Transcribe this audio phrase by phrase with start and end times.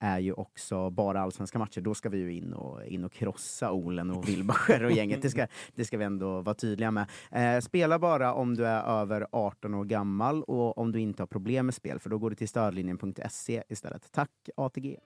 [0.00, 1.80] är ju också bara allsvenska matcher.
[1.80, 5.22] Då ska vi ju in och, in och krossa Olen och Wilbacher och gänget.
[5.22, 7.06] Det ska, det ska vi ändå vara tydliga med.
[7.30, 11.26] Eh, spela bara om du är över 18 år gammal och om du inte har
[11.26, 14.12] problem med spel, för då går du till stödlinjen.se istället.
[14.12, 14.98] Tack ATG!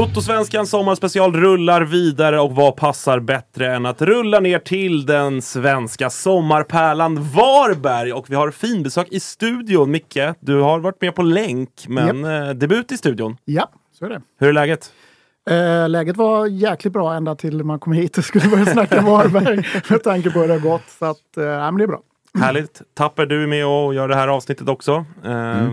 [0.00, 6.10] Toto-svenskan sommarspecial rullar vidare och vad passar bättre än att rulla ner till den svenska
[6.10, 9.90] sommarpärlan Varberg och vi har finbesök i studion.
[9.90, 13.36] Micke, du har varit med på länk men eh, debut i studion.
[13.44, 14.22] Ja, så är det.
[14.38, 14.92] Hur är läget?
[15.50, 19.66] Eh, läget var jäkligt bra ända till man kom hit och skulle börja snacka Varberg
[19.90, 20.88] med tanke på hur det har gått.
[20.98, 22.00] Så att, eh, men det är bra.
[22.38, 22.82] Härligt.
[22.94, 25.04] Tapper, du är med och gör det här avsnittet också.
[25.24, 25.68] Eh,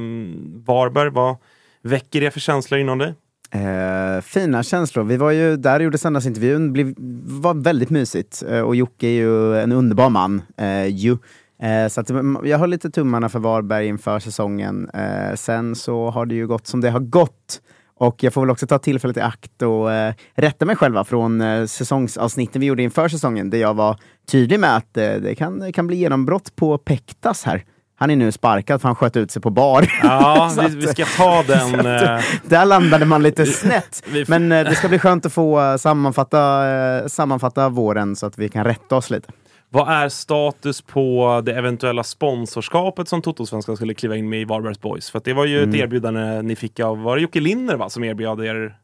[0.65, 1.35] Varberg, vad
[1.81, 3.13] väcker det för känslor inom dig?
[3.51, 5.03] Eh, fina känslor.
[5.03, 6.73] Vi var ju där och gjorde söndagsintervjun.
[6.73, 6.93] Blev,
[7.41, 8.43] var väldigt mysigt.
[8.49, 10.41] Eh, och Jocke är ju en underbar man.
[10.57, 11.17] Eh, ju.
[11.61, 14.89] Eh, så att, mm, jag har lite tummarna för Varberg inför säsongen.
[14.93, 17.61] Eh, sen så har det ju gått som det har gått.
[17.99, 21.41] Och jag får väl också ta tillfället i akt och eh, rätta mig själva från
[21.41, 25.59] eh, säsongsavsnitten vi gjorde inför säsongen, där jag var tydlig med att eh, det kan,
[25.59, 27.63] det kan bli genombrott på Pektas här.
[27.99, 29.87] Han är nu sparkad för han sköt ut sig på bar.
[30.03, 31.79] Ja, vi, vi ska ta den.
[31.85, 34.03] att, eh, där landade man lite snett.
[34.27, 38.49] Men eh, det ska bli skönt att få eh, sammanfatta, sammanfatta våren så att vi
[38.49, 39.29] kan rätta oss lite.
[39.69, 44.81] Vad är status på det eventuella sponsorskapet som Toto-svenskan skulle kliva in med i Varbergs
[44.81, 45.09] Boys?
[45.11, 45.79] För det var ju ett Mm.
[45.81, 48.75] erbjudande ni fick av, var det Jocke Linner va, som erbjöd er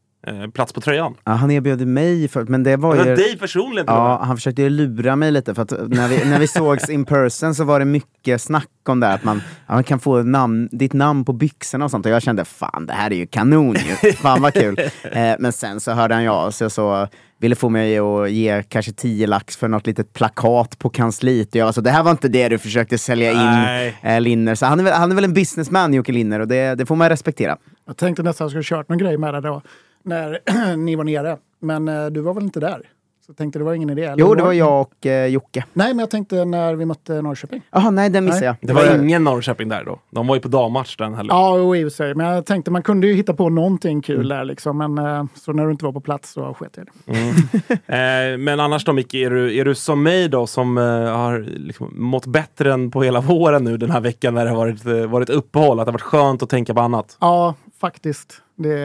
[0.53, 1.15] plats på tröjan?
[1.23, 3.15] Ja, han erbjöd mig, för, men det var ju...
[3.15, 6.39] dig personligen och Ja, han försökte ju lura mig lite för att när vi, när
[6.39, 9.83] vi sågs in person så var det mycket snack om det att man, ja, man
[9.83, 13.11] kan få namn, ditt namn på byxorna och sånt och jag kände fan det här
[13.11, 14.79] är ju kanon ju, fan vad kul.
[15.03, 17.07] Eh, men sen så hörde han ja så jag så
[17.43, 21.49] ville få mig att ge kanske 10 lax för något litet plakat på kansliet.
[21.49, 23.97] Och jag var så, det här var inte det du försökte sälja in Nej.
[24.01, 24.55] eh, Linner.
[24.55, 26.95] Så han är, väl, han är väl en businessman Jocke Linner och det, det får
[26.95, 27.57] man respektera.
[27.87, 29.61] Jag tänkte nästan att jag skulle kört någon grej med det då,
[30.03, 30.39] när
[30.75, 31.37] ni var nere.
[31.59, 32.89] Men eh, du var väl inte där?
[33.25, 34.03] Så jag tänkte det var ingen idé.
[34.03, 35.65] Eller Jo, det var jag och eh, Jocke.
[35.73, 37.61] Nej, men jag tänkte när vi mötte Norrköping.
[37.71, 38.57] Jaha, nej den missade Nej.
[38.61, 38.67] jag.
[38.67, 39.99] Det var ingen Norrköping där då.
[40.09, 41.35] De var ju på dammatch den helgen.
[41.35, 42.15] Ja, jo, i och för sig.
[42.15, 44.27] Men jag tänkte man kunde ju hitta på någonting kul Mm.
[44.27, 44.77] där liksom.
[44.77, 47.73] Men eh, så när du inte var på plats så sket jag i det.
[48.33, 50.83] Eh, men annars då Micke, är du, är du som mig då som eh,
[51.17, 54.57] har liksom mått bättre än på hela våren nu den här veckan när det har
[54.57, 55.79] varit, eh, varit uppehåll?
[55.79, 57.17] Att det har varit skönt att tänka på annat?
[57.19, 58.41] Ja, faktiskt.
[58.55, 58.79] Det,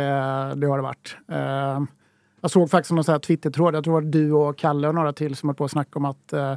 [0.57, 1.17] det har det varit.
[1.33, 1.83] Eh,
[2.41, 5.13] jag såg faktiskt någon här Twitter-tråd, jag tror det var du och Kalle och några
[5.13, 6.55] till som höll på att snacka om att eh,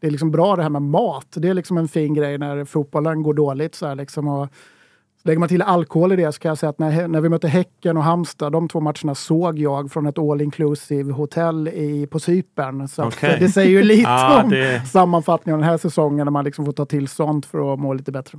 [0.00, 1.26] det är liksom bra det här med mat.
[1.30, 3.74] Det är liksom en fin grej när fotbollen går dåligt.
[3.74, 4.48] Så här liksom, och
[5.22, 7.48] lägger man till alkohol i det så kan jag säga att när, när vi mötte
[7.48, 12.20] Häcken och Halmstad, de två matcherna såg jag från ett all inclusive hotell i, på
[12.20, 12.88] Cypern.
[12.88, 13.36] Så Okej.
[13.40, 16.64] det säger ju lite Ja, om det- sammanfattningen av den här säsongen när man liksom
[16.64, 18.38] får ta till sånt för att må lite bättre.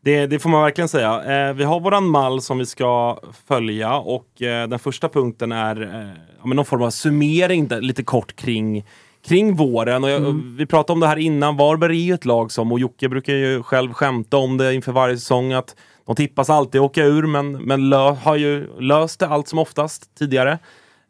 [0.00, 1.48] Det, det får man verkligen säga.
[1.48, 5.82] Eh, vi har våran mall som vi ska följa och eh, den första punkten är
[5.82, 8.84] eh, någon form av summering där, lite kort kring
[9.28, 10.04] kring våren.
[10.04, 11.56] Och jag, Vi pratade om det här innan.
[11.56, 14.92] Varberg är ju ett lag som, och Jocke brukar ju själv skämta om det inför
[14.92, 19.28] varje säsong, att de tippas alltid åka ur, men, men lö, har ju löst det
[19.28, 20.58] allt som oftast tidigare.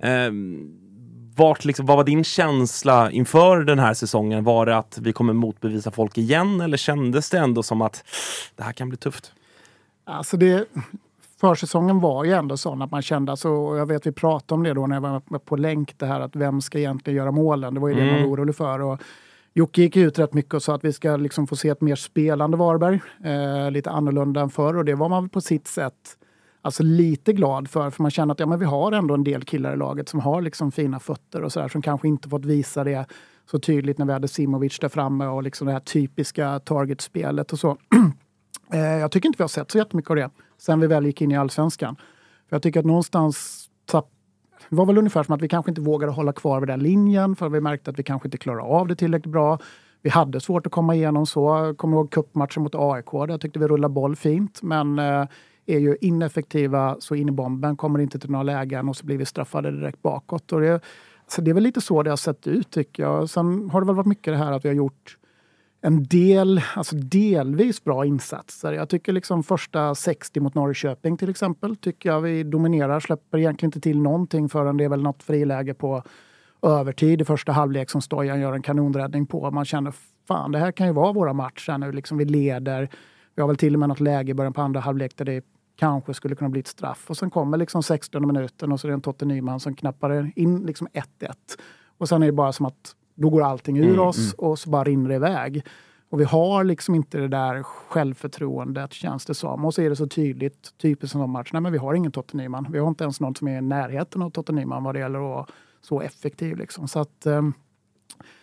[0.02, 0.30] Eh,
[1.38, 4.44] vart liksom, vad var din känsla inför den här säsongen?
[4.44, 8.04] Var det att vi kommer motbevisa folk igen eller kändes det ändå som att
[8.56, 9.32] det här kan bli tufft?
[10.04, 10.68] Alltså det,
[11.40, 14.62] försäsongen var ju ändå sån att man kände, alltså, och jag vet vi pratade om
[14.62, 17.74] det då när jag var på länk, det här att vem ska egentligen göra målen?
[17.74, 18.80] Det var ju det man var orolig för.
[18.80, 19.02] Och
[19.54, 21.96] Jocke gick ut rätt mycket och sa att vi ska liksom få se ett mer
[21.96, 26.17] spelande Varberg, eh, lite annorlunda än förr och det var man på sitt sätt
[26.68, 29.44] alltså lite glad för, för man känner att ja, men vi har ändå en del
[29.44, 32.84] killar i laget som har liksom fina fötter och sådär som kanske inte fått visa
[32.84, 33.06] det
[33.50, 37.58] så tydligt när vi hade Simovic där framme och liksom det här typiska targetspelet och
[37.58, 37.76] så.
[38.72, 41.22] Eh, jag tycker inte vi har sett så jättemycket av det sen vi väl gick
[41.22, 41.96] in i allsvenskan.
[42.48, 44.10] För jag tycker att någonstans tapp,
[44.68, 47.36] det var väl ungefär som att vi kanske inte vågade hålla kvar vid den linjen
[47.36, 49.58] för vi märkte att vi kanske inte klarar av det tillräckligt bra.
[50.02, 51.48] Vi hade svårt att komma igenom så.
[51.48, 55.26] Jag kommer ihåg cupmatchen mot AIK där jag tyckte vi rullade boll fint men eh,
[55.68, 59.18] är ju ineffektiva så in i bomben, kommer inte till några lägen och så blir
[59.18, 60.52] vi straffade direkt bakåt.
[60.52, 60.80] Och det,
[61.26, 63.30] så det är väl lite så det har sett ut tycker jag.
[63.30, 65.18] Sen har det väl varit mycket det här att vi har gjort
[65.80, 68.72] en del, alltså delvis bra insatser.
[68.72, 73.68] Jag tycker liksom första 60 mot Norrköping till exempel, tycker jag vi dominerar, släpper egentligen
[73.68, 76.02] inte till någonting förrän det är väl något friläge på
[76.62, 79.50] övertid i första halvlek som Stojan gör en kanonräddning på.
[79.50, 79.94] Man känner
[80.28, 82.88] fan det här kan ju vara våra match här nu, liksom vi leder.
[83.34, 85.42] Vi har väl till och med något läge i början på andra halvlek där det
[85.78, 87.10] kanske skulle kunna bli ett straff.
[87.10, 90.32] Och sen kommer liksom 60 minuten och så är det en Totte Nyman som knappar
[90.36, 91.04] in liksom 1-1.
[91.98, 94.84] Och sen är det bara som att då går allting ur oss och så bara
[94.84, 95.64] rinner det iväg.
[96.10, 99.64] Och vi har liksom inte det där självförtroendet känns det som.
[99.64, 102.36] Och så är det så tydligt, typiskt som match, nej men vi har ingen Totte
[102.36, 102.66] Nyman.
[102.70, 105.18] Vi har inte ens någon som är i närheten av Totte Nyman vad det gäller
[105.18, 105.46] att vara
[105.80, 106.56] så effektiv.
[106.56, 106.88] Liksom.
[106.88, 107.52] Så, att, ehm,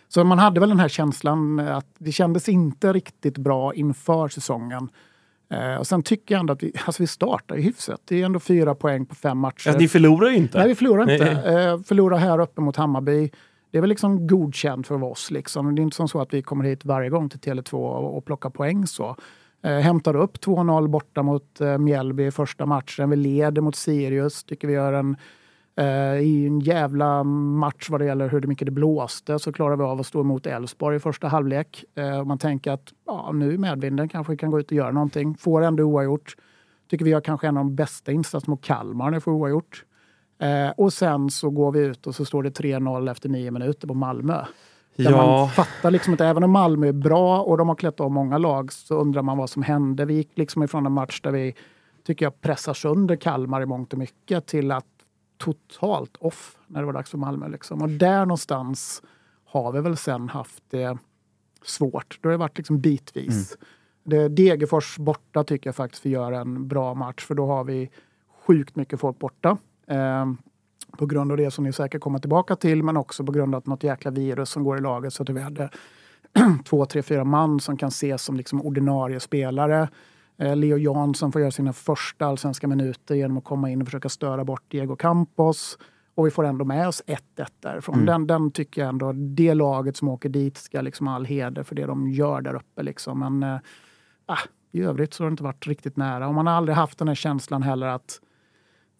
[0.08, 4.88] så man hade väl den här känslan att det kändes inte riktigt bra inför säsongen.
[5.50, 8.00] Eh, och sen tycker jag ändå att vi, alltså vi startar hyfsat.
[8.04, 9.70] Det är ändå fyra poäng på fem matcher.
[9.70, 10.58] Ja, ni förlorar ju inte.
[10.58, 11.30] Nej, vi förlorar inte.
[11.30, 13.30] Eh, förlorar här uppe mot Hammarby.
[13.70, 15.30] Det är väl liksom godkänt för oss.
[15.30, 15.74] Liksom.
[15.74, 18.24] Det är inte som så att vi kommer hit varje gång till Tele2 och, och
[18.24, 18.86] plockar poäng.
[18.86, 19.16] så.
[19.62, 23.10] Eh, hämtar upp 2-0 borta mot eh, Mjällby i första matchen.
[23.10, 24.44] Vi leder mot Sirius.
[24.44, 25.16] Tycker vi gör en,
[26.22, 30.00] i en jävla match vad det gäller hur mycket det blåste så klarar vi av
[30.00, 31.84] att stå emot Elfsborg i första halvlek.
[31.94, 34.76] Eh, och man tänker att ja, nu i medvinden kanske vi kan gå ut och
[34.76, 35.34] göra någonting.
[35.34, 36.36] Får ändå oavgjort.
[36.90, 39.84] Tycker vi har kanske en av de bästa insatserna mot Kalmar när vi får oavgjort.
[40.38, 43.88] Eh, och sen så går vi ut och så står det 3-0 efter nio minuter
[43.88, 44.44] på Malmö.
[44.96, 45.26] Där Ja.
[45.26, 48.38] man fattar liksom att även om Malmö är bra och de har klätt av många
[48.38, 50.04] lag så undrar man vad som hände.
[50.04, 51.54] Vi gick liksom ifrån en match där vi,
[52.06, 54.84] tycker jag, pressar sönder Kalmar i mångt och mycket till att
[55.38, 57.48] totalt off när det var dags för Malmö.
[57.48, 57.82] Liksom.
[57.82, 59.02] Och där någonstans
[59.44, 60.98] har vi väl sen haft det
[61.64, 62.18] svårt.
[62.20, 63.56] Då har det varit liksom bitvis.
[64.04, 67.90] Det, Degerfors borta tycker jag faktiskt vi gör en bra match för då har vi
[68.46, 69.58] sjukt mycket folk borta.
[69.86, 70.26] Eh,
[70.98, 73.58] på grund av det som ni säkert kommer tillbaka till men också på grund av
[73.58, 75.70] att något jäkla virus som går i laget så att vi hade
[76.64, 79.88] två, tre, fyra man som kan ses som liksom ordinarie spelare.
[80.38, 84.08] Eh, Leo Jansson får göra sina första allsvenska minuter genom att komma in och försöka
[84.08, 85.78] störa bort Diego Campos.
[86.14, 88.06] Och vi får ändå med oss 1-1 därifrån.
[88.06, 91.74] Den, den tycker jag ändå, det laget som åker dit ska liksom all heder för
[91.74, 92.82] det de gör där uppe.
[92.82, 93.18] Liksom.
[93.20, 93.58] Men
[94.26, 94.38] ah,
[94.72, 96.28] i övrigt så har det inte varit riktigt nära.
[96.28, 98.20] Och man har aldrig haft den här känslan heller att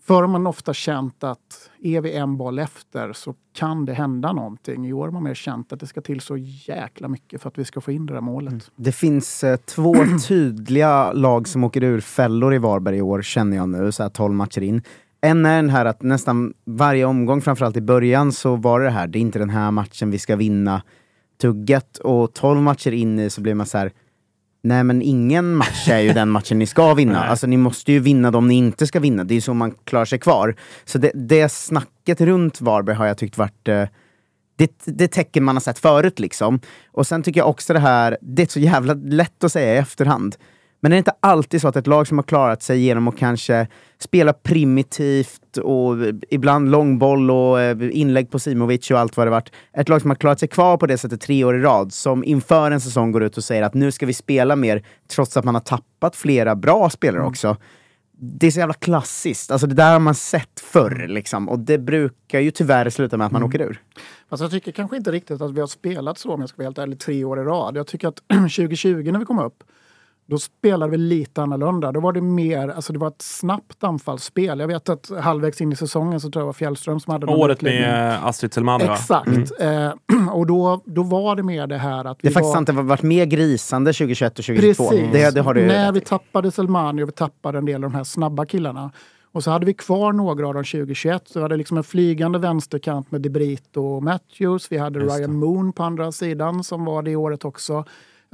[0.07, 4.33] Förr har man ofta känt att är vi en boll efter så kan det hända
[4.33, 4.87] någonting.
[4.87, 7.59] I år har man mer känt att det ska till så jäkla mycket för att
[7.59, 8.71] vi ska få in det där målet.
[8.77, 9.95] Det finns eh, två
[10.29, 14.11] tydliga lag som åker ur fällor i Varberg i år, känner jag nu, så här
[14.11, 14.83] 12 matcher in.
[15.21, 19.07] En är den här att nästan varje omgång, framförallt i början, så var det här,
[19.07, 20.83] det är inte den här matchen vi ska vinna
[21.41, 21.99] tugget.
[21.99, 23.93] Och 12 matcher in i så blir man så här,
[24.67, 27.25] nej men ingen match är ju den matchen ni ska vinna.
[27.25, 30.05] Alltså ni måste ju vinna de ni inte ska vinna, det är så man klarar
[30.05, 30.57] sig kvar.
[30.85, 33.85] Så det, det snacket runt Varberg har jag tyckt varit eh,
[34.57, 36.61] det, det tecken man har sett förut liksom.
[36.93, 39.77] Och sen tycker jag också det här, det är så jävla lätt att säga i
[39.77, 40.37] efterhand.
[40.87, 43.17] Men är det inte alltid så att ett lag som har klarat sig genom att
[43.17, 43.67] kanske
[43.99, 45.97] spela primitivt och
[46.31, 49.53] ibland långboll och eh, inlägg på Simovic och allt vad det varit.
[49.73, 52.25] Ett lag som har klarat sig kvar på det sättet tre år i rad, som
[52.25, 55.45] inför en säsong går ut och säger att nu ska vi spela mer, trots att
[55.45, 57.57] man har tappat flera bra spelare också.
[58.19, 61.49] Det är så jävla klassiskt, alltså det där har man sett förr liksom.
[61.49, 63.83] Och det brukar ju tyvärr sluta med att man åker ur.
[64.29, 66.67] Alltså jag tycker kanske inte riktigt att vi har spelat så om jag ska vara
[66.67, 67.77] helt ärlig, tre år i rad.
[67.77, 69.63] Jag tycker att 2020 när vi kom upp,
[70.27, 71.93] då spelade vi lite annorlunda.
[71.93, 74.61] Då var det mer, alltså det var ett snabbt anfallsspel.
[74.61, 77.27] Jag vet att halvvägs in i säsongen så tror jag det var Fjällström som hade
[77.27, 78.93] Året med Astrid Selman va?
[78.95, 79.61] Exakt.
[79.61, 79.91] Eh,
[80.33, 82.55] och då, då var det mer det här att Det vi är faktiskt var...
[82.55, 84.89] sant, det har varit mer grisande 2021 och 2022.
[84.89, 85.13] Precis.
[85.13, 87.97] Det, det har du När vi tappade Selmani och vi tappade en del av de
[87.97, 88.91] här snabba killarna.
[89.33, 91.29] Och så hade vi kvar några av dem 2021.
[91.29, 94.73] Så vi hade liksom en flygande vänsterkant med Debrito och Matthews.
[94.73, 97.85] Vi hade Ryan Moon på andra sidan som var det året också.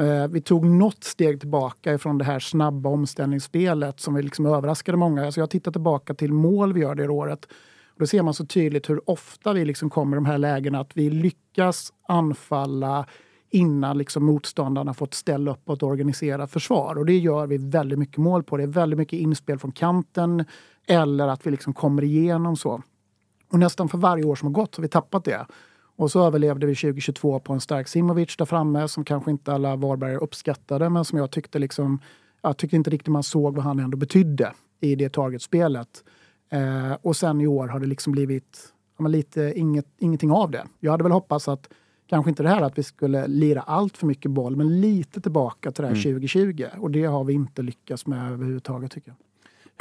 [0.01, 4.99] Eh, vi tog något steg tillbaka ifrån det här snabba omställningsspelet som vi liksom överraskade
[4.99, 5.27] många.
[5.27, 7.49] Alltså jag tittar tillbaka till mål vi gör det året.
[7.97, 10.97] Då ser man så tydligt hur ofta vi liksom kommer i de här lägena att
[10.97, 13.07] vi lyckas anfalla
[13.51, 16.99] innan liksom motståndarna fått ställa upp på ett organiserat försvar.
[16.99, 18.57] Och det gör vi väldigt mycket mål på.
[18.57, 20.45] Det är väldigt mycket inspel från kanten
[20.87, 22.83] eller att vi liksom kommer igenom så.
[23.51, 25.47] Och nästan för varje år som har gått har vi tappat det.
[26.03, 29.77] Och så överlevde vi 2022 på en stark Simovic där framme som kanske inte alla
[29.77, 32.01] Varbergare uppskattade men som jag tyckte liksom,
[32.43, 36.05] jag tyckte inte riktigt man såg vad han ändå betydde i det targetspelet.
[36.51, 40.65] Eh, och sen i år har det liksom blivit ja, lite inget, ingenting av det.
[40.81, 41.69] Jag hade väl hoppats att
[42.07, 45.73] kanske inte det här att vi skulle lira allt för mycket boll men lite tillbaka
[45.73, 49.17] till det här 2020 och det har vi inte lyckats med överhuvudtaget tycker jag.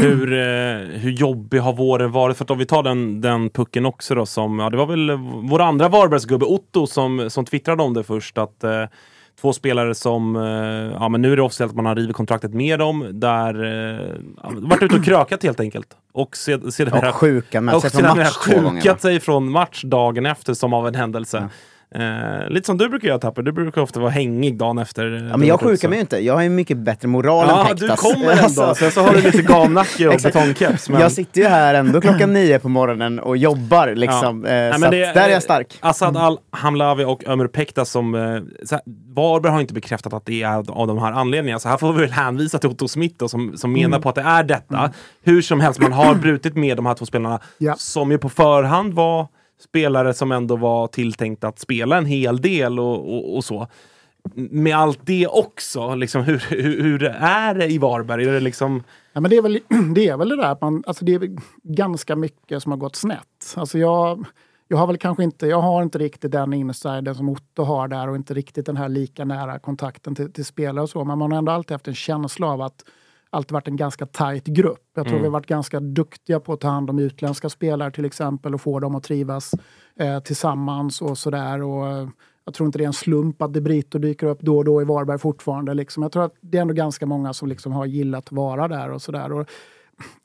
[0.02, 2.38] Hur, eh, hur jobbig har våren varit?
[2.38, 5.12] För att om vi tar den, den pucken också då som, ja det var väl
[5.50, 8.84] vår andra Varbergsgubbe Otto som, som twittrade om det först att eh,
[9.42, 10.42] två spelare som, eh,
[11.02, 14.08] ja men nu är det officiellt att man har rivit kontraktet med dem, där, eh,
[14.44, 15.88] ja, varit ute och krökat helt enkelt.
[16.14, 18.64] Och sed- sedermera Och sjuka med och sig från sedermera match två gånger.
[18.72, 18.72] va?
[18.82, 21.50] sjukat sig från match dagen efter som av en händelse.
[21.96, 25.16] Eh, lite som du brukar göra Tapper, du brukar ofta vara hängig dagen efter.
[25.16, 27.70] eh, Ja, men jag sjukar mig ju inte, jag har ju mycket bättre moral Ja,
[27.70, 28.00] än du Pektas.
[28.00, 28.44] kommer ändå.
[28.44, 30.90] Alltså, Sen så har du lite gamnacke och betongkeps.
[30.90, 31.02] Men...
[31.02, 34.46] Jag sitter ju här ändå klockan nio på morgonen och jobbar liksom.
[34.46, 35.78] Eh, Nej, så det- där är jag stark.
[35.80, 38.16] Assad Al-Hamlawi och Ömer Pekta som...
[38.16, 38.42] Eh,
[39.14, 42.02] Varberg har inte bekräftat att det är av, de här anledningarna, så här får vi
[42.02, 44.02] väl hänvisa till Otto Smith då, som, som menar Mm.
[44.02, 44.92] på att det är detta.
[45.24, 47.76] Hur som helst, man har brutit med de här två spelarna Ja.
[47.78, 49.28] som ju på förhand var
[49.62, 53.68] spelare som ändå var tilltänkta att spela en hel del och, och, och så.
[54.34, 58.28] Med allt det också, liksom, hur, hur, hur är det i Varberg?
[58.28, 58.84] Är det liksom...
[59.14, 59.60] Ja, men det, är väl,
[59.96, 62.96] det är väl det där att man, alltså det är ganska mycket som har gått
[62.96, 63.56] snett.
[63.56, 64.26] Alltså jag,
[64.68, 68.10] jag har väl kanske inte, jag har inte riktigt den insidern som Otto har där
[68.10, 71.04] och inte riktigt den här lika nära kontakten till, till spelare och så.
[71.04, 72.86] Men man har ändå alltid haft en känsla av att
[73.32, 74.92] alltid varit en ganska tajt grupp.
[74.96, 78.06] Jag tror vi har varit ganska duktiga på att ta hand om utländska spelare till
[78.06, 79.52] exempel och få dem att trivas
[79.96, 81.62] eh, tillsammans och sådär.
[81.62, 82.10] Och, eh,
[82.46, 84.86] jag tror inte det är en slump att Debrito dyker upp då och då i
[84.86, 85.74] Varberg fortfarande.
[85.74, 86.04] Liksom.
[86.04, 88.92] Jag tror att det är ändå ganska många som liksom har gillat att vara där
[88.92, 89.46] och sådär.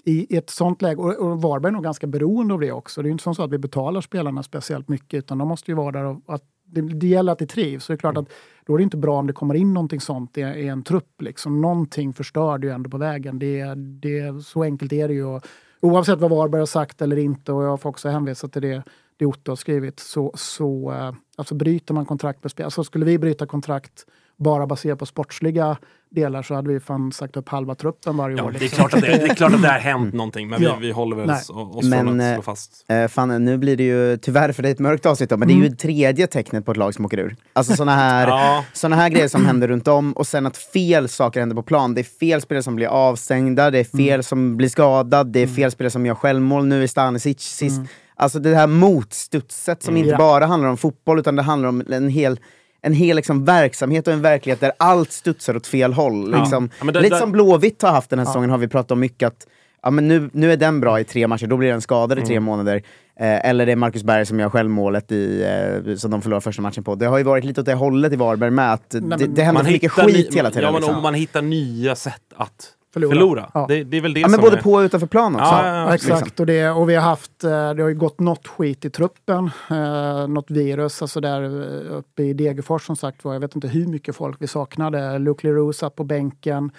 [0.05, 3.03] I ett sånt läge, och, och Varberg är nog ganska beroende av det också.
[3.03, 5.93] Det är inte så att vi betalar spelarna speciellt mycket utan de måste ju vara
[5.93, 7.85] där och att det, det gäller att det trivs.
[7.85, 8.29] Så det är klart att
[8.67, 11.23] då är det inte bra om det kommer in någonting sånt i, i en trupp.
[11.23, 11.61] Liksom.
[11.61, 13.39] Någonting förstör det ju ändå på vägen.
[13.39, 15.25] Det, det, så enkelt är det ju.
[15.25, 15.45] Och
[15.81, 18.83] oavsett vad Varberg har sagt eller inte, och jag får också hänvisa till det,
[19.17, 22.67] det Otto har skrivit, så, så eh, alltså bryter man kontrakt med spelare.
[22.67, 24.07] Alltså skulle vi bryta kontrakt
[24.39, 25.77] bara baserat på sportsliga
[26.11, 28.51] delar så hade vi fan sagt upp halva truppen varje Ja, år.
[28.51, 28.77] det, är liksom.
[28.89, 30.77] klart att det, det är klart att det har hänt någonting, men Ja.
[30.81, 32.85] vi, vi håller väl oss oss Men, från att eh, slå fast.
[32.89, 35.55] Eh, fan, nu blir det ju tyvärr för dig ett mörkt avsnitt då, men det
[35.55, 35.77] är ju Mm.
[35.77, 37.37] tredje tecknet på ett lag som åker ur.
[37.53, 38.65] Alltså såna här, Ja.
[38.73, 41.95] såna här grejer som händer runt om och sen att fel saker händer på plan.
[41.95, 44.23] Det är fel spelare som blir avstängda, det är fel Mm.
[44.23, 47.81] som blir skadad, det är fel spelare som gör självmål nu i Stanisic sist.
[48.19, 50.21] Alltså det här motstudset som inte Mm.
[50.21, 50.27] Ja.
[50.27, 52.41] bara handlar om fotboll utan det handlar om en hel
[52.87, 56.31] en hel liksom, verksamhet och en verklighet där allt studsar åt fel håll.
[56.33, 56.39] Ja.
[56.41, 56.71] Liksom.
[56.81, 59.01] Ja, det- Lite det- som Blåvitt har haft den här säsongen har vi pratat om
[59.01, 59.47] mycket att
[59.83, 62.23] ja, men nu, nu är den bra i tre matcher, då blir den skadad i
[62.23, 62.83] tre månader.
[63.21, 65.43] Eh, eller det är Marcus Berg som gör självmålet i,
[65.87, 66.95] eh, som de förlorar första matchen på.
[66.95, 69.43] Det har ju varit lite åt det hållet i Varberg med, att det, men- det
[69.43, 70.63] händer mycket skit ny- hela tiden.
[70.65, 70.97] Ja, men liksom.
[70.97, 73.11] om man hittar nya sätt att Förlora.
[73.11, 73.51] Förlora.
[73.55, 73.67] Ja.
[73.69, 74.63] Det, det är väl det Ja, men som både är...
[74.63, 75.47] på och utanför plan också.
[75.47, 75.87] Ja, ja, ja.
[75.87, 76.41] Ja, exakt.
[76.41, 79.51] Och, det, och vi har haft, eh, det har ju gått något skit i truppen.
[79.71, 83.33] Eh, något virus, alltså där eh, uppe i Degerfors som sagt var.
[83.33, 85.19] Jag vet inte hur mycket folk vi saknade.
[85.19, 86.71] Luke Leroux på bänken.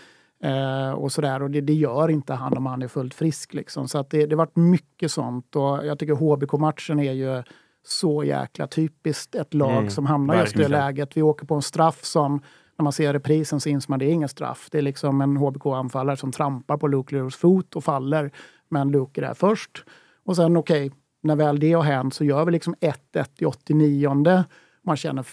[0.43, 1.41] Eh, och sådär.
[1.41, 3.53] Och det, det gör inte han om han är fullt frisk.
[3.53, 3.87] Liksom.
[3.87, 5.55] Så att det, det har varit mycket sånt.
[5.55, 7.43] Och jag tycker HBK-matchen är ju
[7.87, 11.17] så jäkla typiskt ett lag Mm, som hamnar just i det läget.
[11.17, 12.41] Vi åker på en straff som
[12.77, 14.67] när man ser reprisen så inser man att det är inget straff.
[14.71, 18.31] Det är liksom en HBK-anfallare som trampar på Luke Leroux fot och faller.
[18.69, 19.85] Men Luke är där först.
[20.23, 20.91] Och sen okej,
[21.21, 24.43] när väl det har hänt så gör vi liksom 1-1 i 89.
[24.83, 25.25] Man känner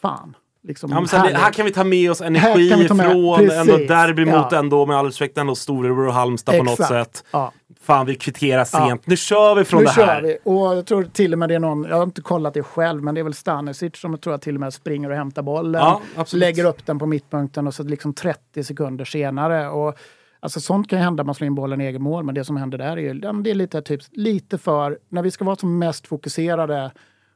[0.00, 0.36] fan.
[0.66, 3.52] Liksom, Ja, sen, det, här kan vi ta med oss Här energi med- från precis.
[3.52, 4.58] ändå derby mot Ja.
[4.58, 6.88] ändå med all respekt ändå Storebror och Halmstad på något Exakt.
[7.16, 7.24] sätt.
[7.30, 7.52] Ja.
[7.82, 8.64] Fan vi kvitterar Ja.
[8.64, 9.06] sent.
[9.06, 10.22] Nu kör vi från nu det här.
[10.22, 10.38] vi.
[10.44, 13.02] Och jag tror till och med det är någon, jag har inte kollat det själv,
[13.02, 15.42] men det är väl Stanisic som jag tror jag till och med springer och hämtar
[15.42, 15.80] bollen.
[16.16, 19.68] Ja, lägger upp den på mittpunkten och så liksom 30 sekunder senare.
[19.68, 19.94] Och,
[20.40, 22.56] alltså sånt kan ju hända, man slår in bollen i egen mål, men det som
[22.56, 25.56] händer där är ju, ja, det är lite, typ, lite för, när vi ska vara
[25.56, 26.90] som mest fokuserade,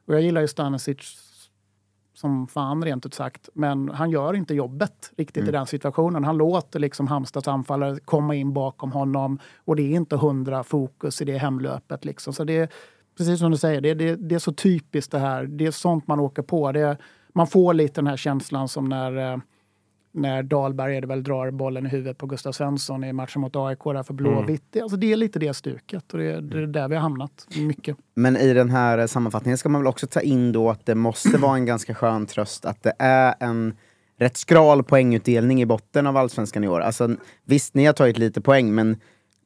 [0.07, 0.97] och jag gillar ju Stanisic
[2.19, 3.49] som fan rent ut sagt.
[3.53, 6.23] Men han gör inte jobbet riktigt i den situationen.
[6.23, 11.21] Han låter liksom Halmstads anfallare komma in bakom honom och det är inte hundra fokus
[11.21, 12.05] i det hemlöpet.
[12.05, 12.33] Liksom.
[12.33, 12.69] Så det är
[13.17, 15.43] precis som du säger, det, det, det är så typiskt det här.
[15.43, 16.71] Det är sånt man åker på.
[16.71, 16.97] Det,
[17.33, 19.39] man får lite den här känslan som när, eh,
[20.19, 23.55] när Dahlberg är det väl drar bollen i huvudet på Gustav Svensson i matchen mot
[23.55, 24.63] AIK där för Blåvitt.
[24.69, 27.47] Det, alltså det är lite det stuket och det, det är där vi har hamnat
[27.55, 27.97] mycket.
[28.15, 31.37] Men i den här sammanfattningen ska man väl också ta in då att det måste
[31.37, 33.73] vara en ganska skön tröst att det är en
[34.19, 36.79] rätt skral poängutdelning i botten av Allsvenskan i år.
[36.79, 38.97] Alltså, visst, ni har tagit lite poäng, men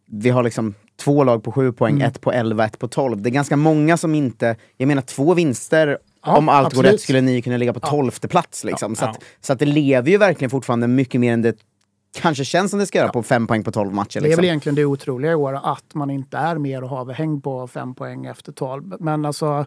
[0.05, 2.07] vi har liksom två lag på sju poäng, Mm.
[2.07, 3.21] ett på 11, ett på 12.
[3.21, 4.55] Det är ganska många som inte...
[4.77, 6.93] Jag menar två vinster, Ja, om allt går absolut.
[6.93, 8.63] rätt skulle ni kunna ligga på tolfte plats.
[8.63, 8.95] Liksom.
[8.95, 11.57] så, att, så att det lever ju verkligen fortfarande mycket mer än det
[12.21, 14.13] kanske känns som det ska göra på fem poäng på 12 matcher.
[14.13, 14.45] Det är väl Liksom.
[14.45, 17.95] egentligen det otroliga i år att man inte är mer och har häng på fem
[17.95, 18.95] poäng efter 12.
[18.99, 19.65] Men alltså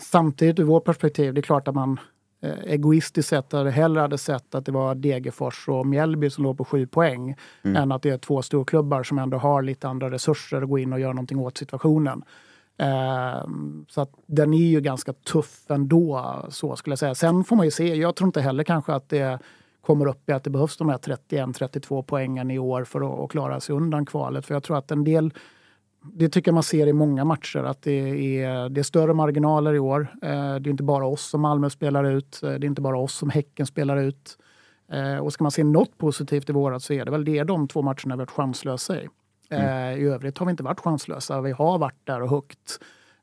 [0.00, 2.00] samtidigt ur vårt perspektiv, det är klart att man
[2.42, 6.58] eh, egoistiskt sett hade hellre hade sett att det var Degerfors och Mjällby som låg
[6.58, 10.62] på sju poäng än att det är två storklubbar som ändå har lite andra resurser
[10.62, 12.22] att gå in och göra någonting åt situationen.
[12.78, 17.14] Ehm, så att den är ju ganska tuff ändå, så skulle jag säga.
[17.14, 19.38] Sen får man ju se, jag tror inte heller kanske att det
[19.80, 23.60] kommer upp i att det behövs de här 31-32 poängen i år för att, klara
[23.60, 24.46] sig undan kvalet.
[24.46, 25.32] För jag tror att en del,
[26.02, 29.74] det tycker jag man ser i många matcher, att det är, det är större marginaler
[29.74, 30.16] i år.
[30.22, 32.98] Ehm, det är inte bara oss som Malmö spelar ut, eh, det är inte bara
[32.98, 34.38] oss som Häcken spelar ut.
[34.92, 37.68] Ehm, och ska man se något positivt i vårat så är det väl det de
[37.68, 39.08] två matcherna vi har varit chanslösa i.
[39.52, 41.40] Eh, I övrigt har vi inte varit chanslösa.
[41.40, 42.78] Vi har varit där och högt.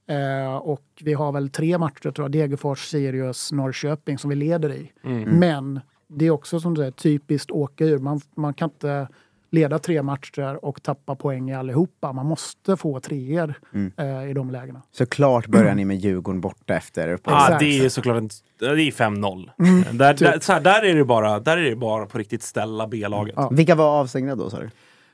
[0.08, 4.74] Eh, och vi har väl tre matcher, tror jag, Degerfors, Sirius, Norrköping som vi leder
[4.74, 4.92] i.
[5.26, 7.98] Men det är också som du säger, typiskt åka ur.
[7.98, 9.08] Man, man kan inte
[9.52, 12.14] leda tre matcher och tappa poäng i allihopa.
[12.14, 13.54] Man måste få treor
[13.98, 14.82] eh, i de lägena.
[14.92, 17.60] Såklart börjar ni med Djurgården borta efter Ja, Exakt.
[17.60, 19.50] det är såklart en, det är 5-0.
[19.60, 20.28] Mm, där, typ.
[20.28, 23.34] där, här, där, är det bara, där är det bara på riktigt ställa B-laget.
[23.38, 23.50] Ja.
[23.50, 24.70] Vilka var avstängda då, sa du?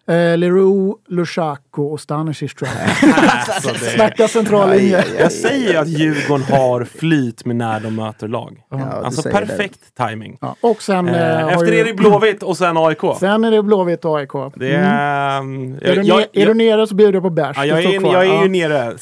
[0.07, 3.13] Eh, Leroux, Lushaku och Stanisic tror jag.
[3.55, 5.03] Alltså, Snacka central linje.
[5.19, 8.63] jag säger att Djurgården har flyt med när de möter lag.
[8.69, 9.47] Ja, alltså säger det.
[9.47, 10.37] perfekt timing.
[10.41, 12.99] Ja, och sen, eh, Eh, efter ju, det är det Blåvitt och sen AIK.
[13.19, 14.31] Sen är det Blåvitt och AIK.
[14.55, 15.37] Det är...
[15.37, 17.57] mm, Är, du, jag, är du nere så bjuder jag på bärs.
[17.57, 18.93] Ja, jag, är, jag är ju nere,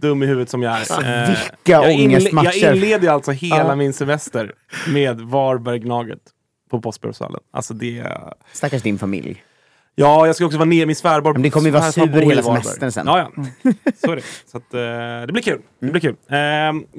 [0.00, 1.22] dum i huvudet som jag är.
[1.22, 2.64] Eh, vilka jag, ångestmatcher.
[2.64, 3.76] jag inleder alltså hela Ja.
[3.76, 4.52] min semester
[4.88, 6.18] med Varberg-Gnaget
[6.70, 7.40] på Postbördsvallen.
[7.52, 8.06] Alltså det...
[8.52, 9.42] Stackars din familj.
[9.98, 11.32] Ja, jag ska också vara nere, min svärbar.
[11.32, 13.06] Men det kommer ju vara sur hela semestern sen.
[13.06, 13.42] Ja, ja.
[14.04, 14.22] Så är det.
[14.50, 15.60] Så att, eh, det blir kul.
[15.80, 16.16] Det blir kul.
[16.28, 16.36] Eh,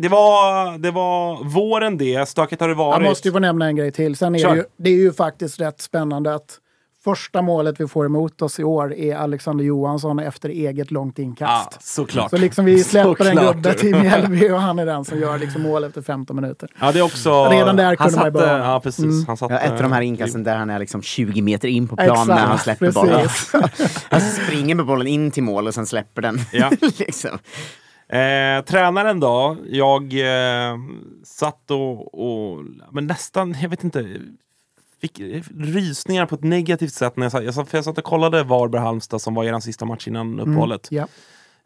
[0.01, 3.01] det, var, det var våren det, stökigt har det varit.
[3.01, 4.15] Jag måste ju få nämna en grej till.
[4.15, 6.59] Sen är det, ju, det är ju faktiskt rätt spännande att
[7.07, 11.23] första målet vi får emot oss i år är Alexander Johansson efter eget långt Ja,
[11.23, 11.87] inkast.
[11.87, 12.29] såklart.
[12.29, 13.55] Så liksom vi släpper en Såklart.
[13.55, 16.69] gubbe till Mjällby och han är den som gör liksom mål efter 15 minuter.
[16.79, 17.45] Ja, det är också...
[17.49, 18.57] Redan där han kunde man ju satte, börja.
[18.57, 19.05] Ja, precis.
[19.05, 19.25] Mm.
[19.27, 21.87] Han satte, Ja, ett av de här inkasten där han är liksom 20 meter in
[21.87, 23.21] på plan när han släpper bollen.
[23.21, 24.05] precis.
[24.11, 26.39] Han springer med bollen in till mål och sen släpper den.
[26.51, 26.71] Ja.
[26.99, 27.39] liksom.
[28.09, 30.77] Eh, tränaren då, jag eh,
[31.25, 34.05] satt och, och men nästan, jag vet inte,
[35.01, 35.19] fick
[35.57, 39.19] rysningar på ett negativt sätt när jag satt, jag satt, jag satt och kollade Varberg-Halmstad
[39.19, 40.87] som var er sista match innan uppehållet.
[40.91, 41.07] Ja.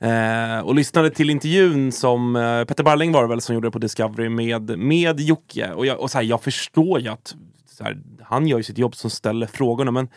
[0.02, 3.80] Eh, och lyssnade till intervjun som eh, Petter Barling var det väl som gjorde på
[3.80, 5.72] Discovery med, med Jocke.
[5.72, 7.36] Och, jag, och så här, jag förstår ju att
[7.80, 10.10] här, han gör ju sitt jobb som ställer frågorna men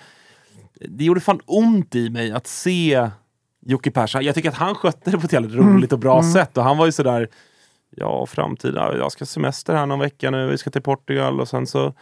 [0.81, 3.11] det gjorde fan ont i mig att se
[3.67, 4.25] Jocke Persson.
[4.25, 6.59] Jag tycker att han skötte det på ett jävligt roligt och bra sätt.
[6.59, 7.29] Och han var ju sådär,
[7.91, 11.67] ja framtida, jag ska semester här någon vecka nu, vi ska till Portugal och sen
[11.67, 11.95] så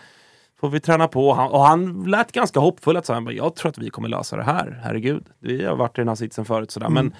[0.62, 1.28] får vi träna på.
[1.28, 2.96] Och han, och han lät ganska hoppfull.
[2.96, 4.80] Att så han bara, jag tror att vi kommer lösa det här.
[4.84, 6.70] Herregud, vi har varit i den här sitsen förut.
[6.70, 6.86] Sådär.
[6.86, 7.04] Mm.
[7.04, 7.14] Men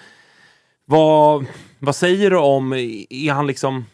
[0.85, 1.47] vad,
[1.79, 3.85] vad säger du om, är han liksom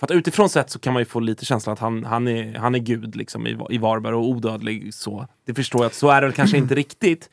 [0.00, 2.54] för att utifrån sett så kan man ju få lite känslan att han, han, är,
[2.54, 4.94] han är gud liksom i, i Varberg och odödlig.
[4.94, 5.26] Så.
[5.46, 7.30] Det förstår jag att så är det kanske inte riktigt.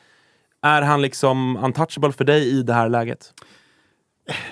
[0.61, 3.33] Är han liksom untouchable för dig i det här läget?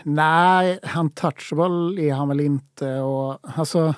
[0.03, 2.99] Nej, untouchable är han väl inte.
[2.99, 3.95] Och, alltså,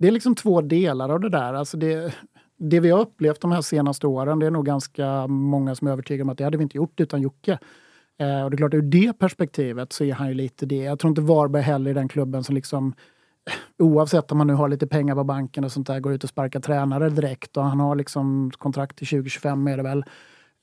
[0.00, 1.54] det är liksom två delar av det där.
[1.54, 2.14] Alltså det,
[2.60, 5.92] det vi har upplevt de här senaste åren, det är nog ganska många som är
[5.92, 7.58] övertygade om att det hade vi inte gjort utan Jocke.
[8.18, 10.76] Eh, och det är klart, ur det perspektivet så är han ju lite det.
[10.76, 12.94] Jag tror inte Varberg heller är den klubben som liksom
[13.46, 16.24] eh, oavsett om man nu har lite pengar på banken och sånt där, går ut
[16.24, 19.98] och sparkar tränare direkt och han har liksom kontrakt till 2025 är det väl.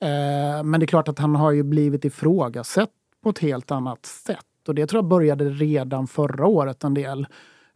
[0.00, 2.90] Eh, men det är klart att han har ju blivit ifrågasatt
[3.22, 4.38] på ett helt annat sätt.
[4.68, 7.26] Och det tror jag började redan förra året en del.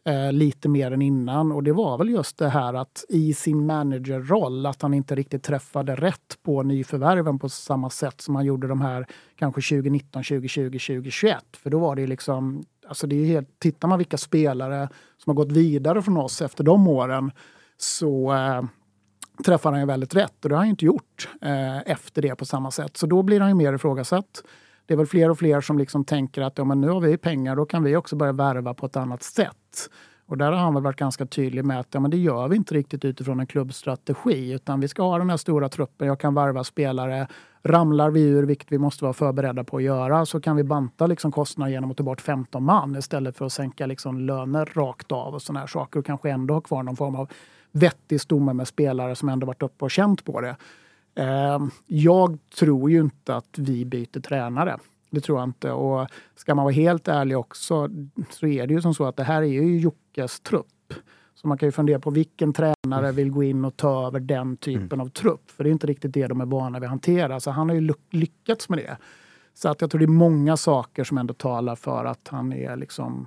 [0.05, 1.53] Eh, lite mer än innan.
[1.53, 5.43] Och det var väl just det här att i sin managerroll att han inte riktigt
[5.43, 10.65] träffade rätt på nyförvärven på samma sätt som han gjorde de här kanske 2019, 2020,
[10.65, 11.45] 2021.
[11.57, 14.89] För då var det ju liksom, alltså det är helt, tittar man vilka spelare
[15.19, 17.31] som har gått vidare från oss efter de åren
[17.77, 18.63] så eh,
[19.45, 22.45] träffar han ju väldigt rätt och det har han inte gjort eh, efter det på
[22.45, 22.97] samma sätt.
[22.97, 24.43] Så då blir han ju mer ifrågasatt.
[24.93, 27.17] Det är väl fler och fler som liksom tänker att ja, men nu har vi
[27.17, 29.91] pengar, då kan vi också börja värva på ett annat sätt.
[30.27, 32.57] Och där har han väl varit ganska tydlig med att ja, men det gör vi
[32.57, 36.35] inte riktigt utifrån en klubbstrategi utan vi ska ha den här stora truppen, jag kan
[36.35, 37.27] varva spelare.
[37.63, 41.07] Ramlar vi ur, vilket vi måste vara förberedda på att göra, så kan vi banta
[41.07, 45.13] liksom kostnader genom att ta bort 15 man istället för att sänka liksom löner rakt
[45.13, 47.31] av och såna här saker och kanske ändå ha kvar någon form av
[47.71, 50.57] vettig stomme med spelare som ändå varit uppe och känt på det.
[51.15, 54.79] Ehm, jag tror ju inte att vi byter tränare.
[55.11, 55.73] Det tror jag inte.
[55.73, 57.89] Och ska man vara helt ärlig också
[58.31, 60.95] så är det ju som så att det här är ju Jockes trupp.
[61.35, 64.57] Så man kan ju fundera på vilken tränare vill gå in och ta över den
[64.57, 65.51] typen av trupp.
[65.51, 67.41] För det är inte riktigt det de är vana vid att hantera.
[67.41, 68.97] Så han har ju lyckats med det.
[69.55, 72.77] Så att jag tror det är många saker som ändå talar för att han är
[72.77, 73.27] liksom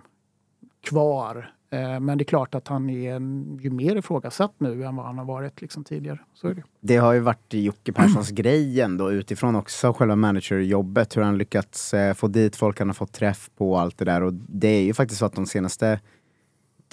[0.81, 1.51] kvar.
[1.75, 5.05] Eh, Men det är klart att han är en, ju mer ifrågasatt nu än vad
[5.05, 6.19] han har varit liksom tidigare.
[6.33, 6.63] Så är det.
[6.81, 11.17] Det har ju varit Jocke Perssons grej ändå utifrån också själva managerjobbet.
[11.17, 14.05] Hur han lyckats eh, få dit folk, han har fått träff på och allt det
[14.05, 14.23] där.
[14.23, 15.99] Och det är ju faktiskt så att de senaste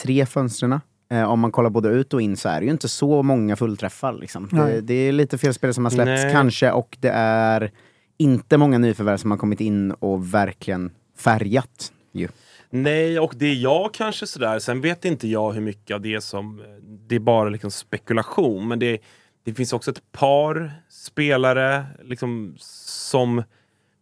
[0.03, 2.89] tre fönstren eh, om man kollar både ut och in så är det ju inte
[2.89, 4.13] så många fullträffar.
[4.13, 4.49] Liksom.
[4.53, 6.33] Det, det är lite fel spelare som har släppts Nej.
[6.33, 7.71] kanske och det är
[8.17, 11.93] inte många nyförvärv som har kommit in och verkligen färgat.
[12.13, 12.29] Ju.
[12.75, 14.59] Nej, och det är jag kanske sådär.
[14.59, 16.61] Sen vet inte jag hur mycket av det som...
[16.61, 18.69] eh, Det är bara liksom spekulation.
[18.69, 18.99] Men det,
[19.45, 23.43] det finns också ett par spelare liksom, som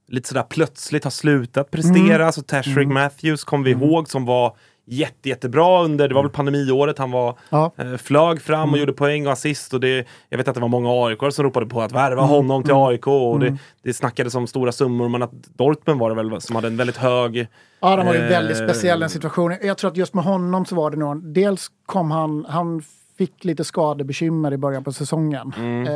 [0.08, 2.14] lite sådär plötsligt har slutat prestera.
[2.14, 2.26] Mm.
[2.26, 4.56] Alltså Tashrik Matthews kommer vi ihåg som var
[4.90, 7.72] jätte, jättebra under, det var väl pandemiåret, han var, Ja.
[7.76, 8.72] eh, flög fram Mm.
[8.72, 9.74] och gjorde poäng och assist.
[9.74, 12.28] Och det, jag vet att det var många AIK som ropade på att värva Mm.
[12.34, 13.06] honom till AIK.
[13.06, 16.68] Och det, det snackades om stora summor, men att Dortmund var det väl som hade
[16.68, 17.46] en väldigt hög
[17.80, 19.58] Ja, de var ju Eh, väldigt speciell den situationen.
[19.62, 21.24] Jag tror att just med honom så var det nog...
[21.24, 22.46] Dels kom han...
[22.48, 22.82] Han
[23.18, 25.52] fick lite skadebekymmer i början på säsongen.
[25.88, 25.94] Eh,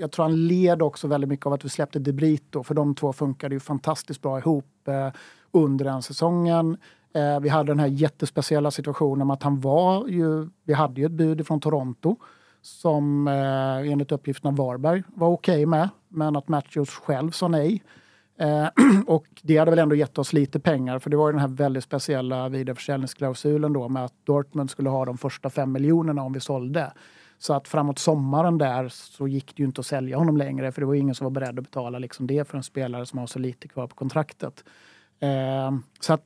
[0.00, 3.12] jag tror han led också väldigt mycket av att vi släppte Debrito, för de två
[3.12, 5.08] funkade ju fantastiskt bra ihop eh,
[5.52, 6.76] under den säsongen.
[7.14, 10.48] Eh, vi hade den här jättespeciella situationen med att han var ju...
[10.64, 12.16] Vi hade ju ett bud från Toronto
[12.62, 17.82] som eh, enligt uppgifterna Varberg var okej med, men att Matthews själv sa nej.
[18.38, 18.68] Eh,
[19.06, 21.48] och det hade väl ändå gett oss lite pengar för det var ju den här
[21.48, 26.40] väldigt speciella vidareförsäljningsklausulen då med att Dortmund skulle ha de första fem miljonerna om vi
[26.40, 26.92] sålde.
[27.38, 30.80] Så att framåt sommaren där så gick det ju inte att sälja honom längre för
[30.80, 33.18] det var ju ingen som var beredd att betala liksom det för en spelare som
[33.18, 34.64] har så lite kvar på kontraktet.
[35.20, 36.24] Eh, så att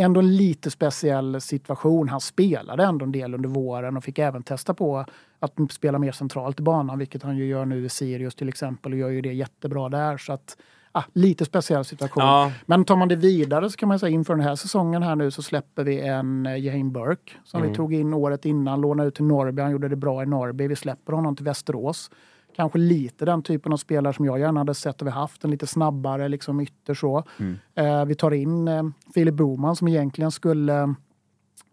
[0.00, 2.08] ändå en lite speciell situation.
[2.08, 5.04] Han spelade ändå en del under våren och fick även testa på
[5.38, 8.92] att spela mer centralt i banan, vilket han ju gör nu i Sirius till exempel
[8.92, 10.18] och gör ju det jättebra där.
[10.18, 10.56] Så att,
[10.92, 12.22] ah, lite speciell situation.
[12.22, 12.52] Ja.
[12.66, 15.30] Men tar man det vidare så kan man säga inför den här säsongen här nu
[15.30, 19.14] så släpper vi en eh, Jahin Burke som vi tog in året innan, lånade ut
[19.14, 19.62] till Norrby.
[19.62, 20.68] Han gjorde det bra i Norrby.
[20.68, 22.10] Vi släpper honom till Västerås.
[22.60, 25.44] Kanske lite den typen av spelare som jag gärna hade sett att vi haft.
[25.44, 27.24] En lite snabbare liksom ytter så.
[27.74, 28.82] Eh, vi tar in eh,
[29.14, 30.82] Filip Boman som egentligen skulle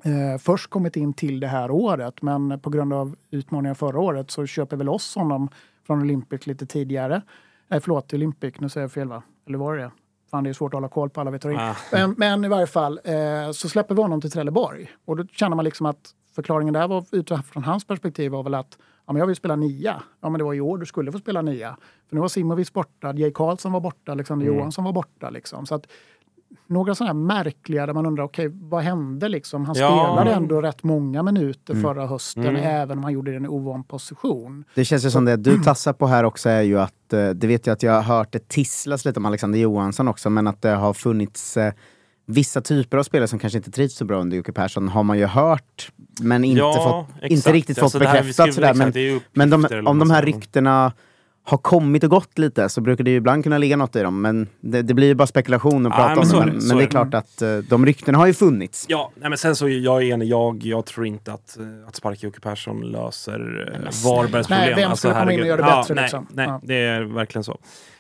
[0.04, 4.32] eh, först kommit in till det här året men på grund av utmaningar förra året
[4.32, 5.50] så köper vi loss honom
[5.88, 7.22] från Olympic lite tidigare.
[7.70, 9.24] Eh, förlåt, Olympic, nu säger jag fel va?
[9.48, 9.92] Eller var det det?
[10.32, 11.58] Fan, det är svårt att hålla koll på alla vi tar in.
[11.60, 11.76] Ah.
[11.92, 14.92] Men, men i varje fall eh, så släpper vi honom till Trelleborg.
[15.06, 18.78] Och då känner man liksom att förklaringen där var, utifrån hans perspektiv var väl att
[19.08, 20.04] ja, men jag vill spela nia.
[20.22, 21.78] Ja, men det var i år du skulle få spela nia.
[22.10, 25.30] För nu var Simovic borta, Jay Karlsson var borta, Alexander Johansson var borta.
[25.30, 25.66] Liksom.
[25.66, 25.88] Så att
[26.68, 29.66] några sådana här märkliga där man undrar, okej, okay, vad hände liksom?
[29.66, 29.88] Han Ja.
[29.88, 32.56] spelade ändå rätt många minuter förra hösten, Mm.
[32.64, 34.64] även om han gjorde det i en ovan position.
[34.76, 37.48] Det känns ju som det du tassar på här också är ju att, eh, det
[37.48, 40.62] vet jag att jag har hört det tisslas lite om Alexander Johansson också, men att
[40.62, 41.74] det har funnits eh,
[42.28, 45.18] vissa typer av spelare som kanske inte trivs så bra under Jocke Persson har man
[45.20, 47.32] ju hört, men inte, Ja, fått, exakt.
[47.32, 48.70] inte riktigt fått Alltså vi bekräftat sådär.
[48.72, 50.92] exakt, Men, är men de, om de här ryktena
[51.44, 54.22] har kommit och gått lite så brukar det ju ibland kunna ligga något i dem.
[54.22, 56.42] Men det, det blir ju bara spekulation att Ja, prata men om så det.
[56.42, 58.34] är Men, det, men så det är är klart att eh, de ryktena har ju
[58.34, 58.86] funnits.
[58.90, 60.28] Ja, nej, men sen så är jag enig.
[60.28, 64.90] Jag, jag tror inte att, eh, att sparka Jocke Persson löser eh, Varbergs Nej, problem.
[64.90, 66.28] vem skulle komma in och göra det bättre, nej, liksom?
[66.34, 66.62] Nej, Ja.
[66.64, 67.58] det är verkligen så.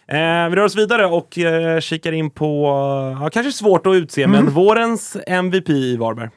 [0.08, 2.65] Eh, vi rör oss vidare och eh, kikar in på,
[3.15, 4.46] eh, ja, kanske svårt att utse, Mm.
[4.46, 6.30] men vårens MVP i Varberg.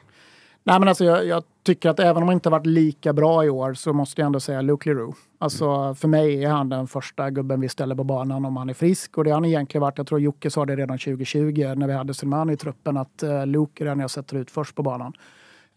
[0.63, 3.49] Nej, men alltså, jag, jag tycker att även om han inte varit lika bra i
[3.49, 5.17] år så måste jag ändå säga Luke Leroux.
[5.39, 8.73] Alltså, för mig är han den första gubben vi ställer på banan om han är
[8.73, 9.17] frisk.
[9.17, 9.97] Och det har han egentligen varit.
[9.97, 13.45] Jag tror Jocke sa det redan 2020 när vi hade Selmani i truppen att uh,
[13.45, 15.13] Luke är den jag sätter ut först på banan.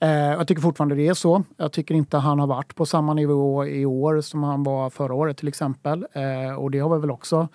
[0.00, 1.42] Eh, jag tycker fortfarande det är så.
[1.56, 5.14] Jag tycker inte han har varit på samma nivå i år som han var förra
[5.14, 6.06] året till exempel.
[6.12, 7.48] Eh, och det har vi väl också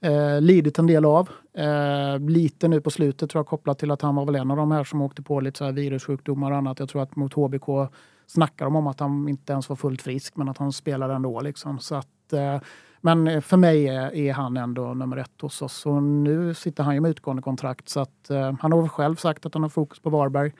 [0.00, 1.28] eh, lidit en del av.
[1.54, 4.56] Eh, lite nu på slutet tror jag kopplat till att han var väl en av
[4.56, 6.78] de här som åkte på lite så här virussjukdomar och annat.
[6.78, 7.90] Jag tror att mot HBK
[8.26, 11.40] snackar de om att han inte ens var fullt frisk men att han spelar ändå.
[11.40, 11.78] Liksom.
[11.78, 12.60] Så att, eh,
[13.00, 15.86] men för mig är, är han ändå nummer ett hos oss.
[15.86, 19.46] Och nu sitter han ju med utgående kontrakt så att eh, han har själv sagt
[19.46, 20.52] att han har fokus på Varberg.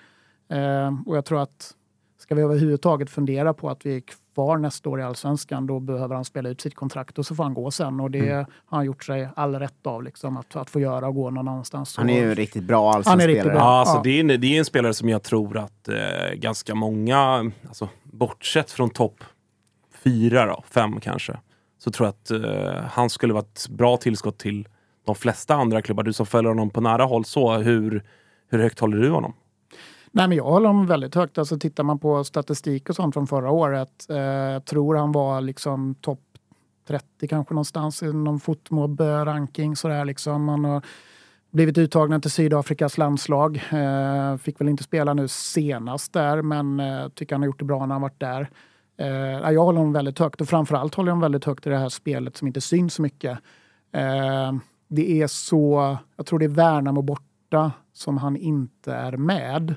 [0.48, 1.74] Eh, och jag tror att
[2.26, 4.02] ska vi överhuvudtaget fundera på att vi är
[4.34, 7.44] kvar nästa år i Allsvenskan, då behöver han spela ut sitt kontrakt och så får
[7.44, 8.00] han gå sen.
[8.00, 8.32] Och det
[8.66, 11.48] har han gjort sig all rätt av, liksom, att, att få göra och gå någon
[11.48, 11.96] annanstans.
[11.96, 13.58] Han är ju en riktigt bra Han är allsvensk riktigt spelare.
[13.58, 13.64] bra.
[13.64, 14.02] Ja, alltså Ja.
[14.04, 17.88] Det, är en, det är en spelare som jag tror att eh, ganska många, alltså,
[18.02, 19.24] bortsett från topp
[20.04, 21.36] fyra, då, fem kanske,
[21.78, 24.68] så tror jag att eh, han skulle vara ett bra tillskott till
[25.04, 26.02] de flesta andra klubbar.
[26.02, 28.04] Du som följer honom på nära håll, så hur,
[28.48, 29.34] hur högt håller du honom?
[30.16, 31.38] Nej, men jag håller honom väldigt högt.
[31.38, 35.40] Alltså, tittar man på statistik och sånt från förra året, eh, jag tror han var
[35.40, 36.20] liksom topp
[36.88, 39.76] 30 kanske någonstans i någon fotmobb-ranking.
[39.76, 40.48] Sådär, liksom.
[40.48, 40.82] Han har
[41.50, 43.56] blivit uttagna till Sydafrikas landslag.
[43.72, 47.64] Eh, fick väl inte spela nu senast där, men eh, tycker han har gjort det
[47.64, 48.50] bra när han varit där.
[48.98, 51.78] Eh, jag håller honom väldigt högt och framförallt håller jag honom väldigt högt i det
[51.78, 53.38] här spelet som inte syns så mycket.
[53.92, 54.52] Eh,
[54.88, 59.74] det är så, jag tror det är Värnamo borta som han inte är med.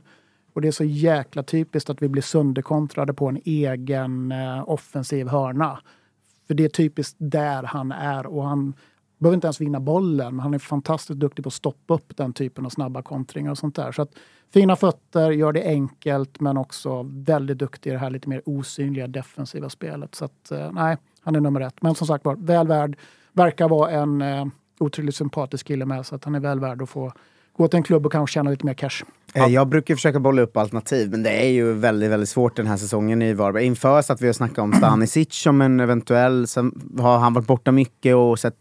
[0.53, 5.27] Och det är så jäkla typiskt att vi blir sönderkontrade på en egen eh, offensiv
[5.27, 5.79] hörna.
[6.47, 8.73] För det är typiskt där han är och han
[9.17, 12.33] behöver inte ens vinna bollen, men han är fantastiskt duktig på att stoppa upp den
[12.33, 13.91] typen av snabba kontringar och sånt där.
[13.91, 14.11] Så att
[14.53, 19.07] fina fötter, gör det enkelt, men också väldigt duktig i det här lite mer osynliga
[19.07, 20.15] defensiva spelet.
[20.15, 21.81] Så att eh, nej, han är nummer ett.
[21.81, 22.97] Men som sagt var, väl värd.
[23.33, 24.45] Verkar vara en eh,
[24.79, 27.13] otroligt sympatisk kille med, så att han är väl värd att få
[27.59, 29.03] gå till en klubb och kanske tjäna lite mer cash.
[29.33, 32.67] Eh, Jag brukar försöka bolla upp alternativ, men det är ju väldigt, väldigt svårt den
[32.67, 33.65] här säsongen i Varberg.
[33.65, 37.47] Inför så att vi har snackat om Stanisic som en eventuell, sen har han varit
[37.47, 38.55] borta mycket och sett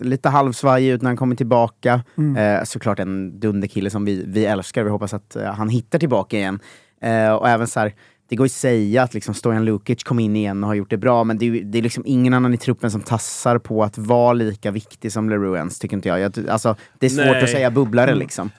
[0.00, 2.04] lite halvsvajig ut när han kommer tillbaka.
[2.38, 6.36] Eh, såklart en dunderkille som vi, vi älskar, vi hoppas att eh, han hittar tillbaka
[6.36, 6.60] igen.
[7.02, 7.94] Eh, och även så här,
[8.28, 10.90] det går ju att säga att liksom Stojan Lukic kom in igen och har gjort
[10.90, 13.82] det bra, men det är, det är liksom ingen annan i truppen som tassar på
[13.84, 16.20] att vara lika viktig som Leroux ens, tycker inte jag.
[16.20, 17.42] jag alltså, det är svårt Nej.
[17.42, 18.50] att säga bubblare liksom.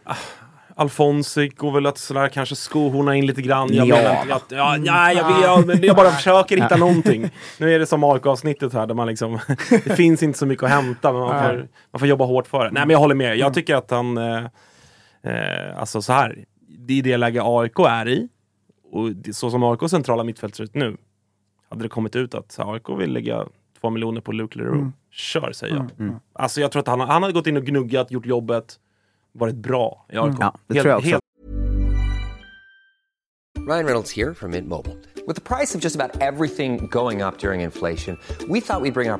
[0.76, 3.74] Alfonsi går väl att sådär kanske skohorna in lite grann.
[3.74, 3.96] Jag Ja.
[3.96, 7.30] menar att, ja, nej, jag, vill, jag, jag bara försöker hitta någonting.
[7.58, 10.70] Nu är det som AIK-avsnittet här där man liksom, det finns inte så mycket att
[10.70, 12.72] hämta men man får, man får jobba hårt för det.
[12.72, 13.38] Nej men jag håller med.
[13.38, 14.44] Jag tycker att han, eh,
[15.24, 16.36] eh, alltså så här,
[16.88, 18.28] det är det läge AIK är i.
[18.92, 20.98] Och så som AIK centrala mittfält ser ut nu,
[21.70, 23.46] hade det kommit ut att AIK vill lägga
[23.82, 26.20] två miljoner på Luke Leroux, kör säger jag.
[26.34, 28.80] Alltså jag tror att han, han hade gått in och gnuggat, gjort jobbet,
[29.32, 30.36] varit bra i AIK.
[30.40, 31.10] Ja, det tror jag också.
[31.10, 31.24] helt
[33.70, 34.98] Ryan Reynolds here from Mint Mobile.
[35.28, 39.12] With the price of just about everything going up during inflation, we thought we'd bring
[39.12, 39.20] our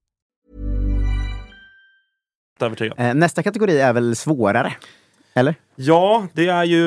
[2.61, 2.99] Övertygad.
[2.99, 4.73] Eh, nästa kategori är väl svårare?
[5.33, 5.55] Eller?
[5.75, 6.83] Ja, det är ju,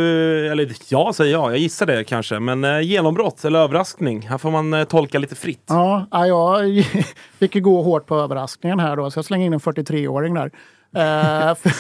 [0.47, 2.41] eller ja säger jag, jag gissar det kanske.
[2.41, 5.65] Men eh, genombrott eller överraskning, här får man eh, tolka lite fritt.
[5.67, 6.85] Ja, ja, jag
[7.39, 10.51] fick ju gå hårt på överraskningen här då, så jag slänger in en 43-åring där.
[10.97, 11.71] Eh, för,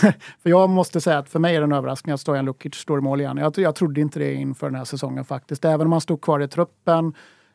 [0.42, 2.98] för jag måste säga att för mig är det en överraskning att Stojan Lukic står
[2.98, 3.36] i mål igen.
[3.36, 5.64] Jag, jag trodde inte det inför den här säsongen faktiskt.
[5.64, 7.14] Även om han stod kvar i truppen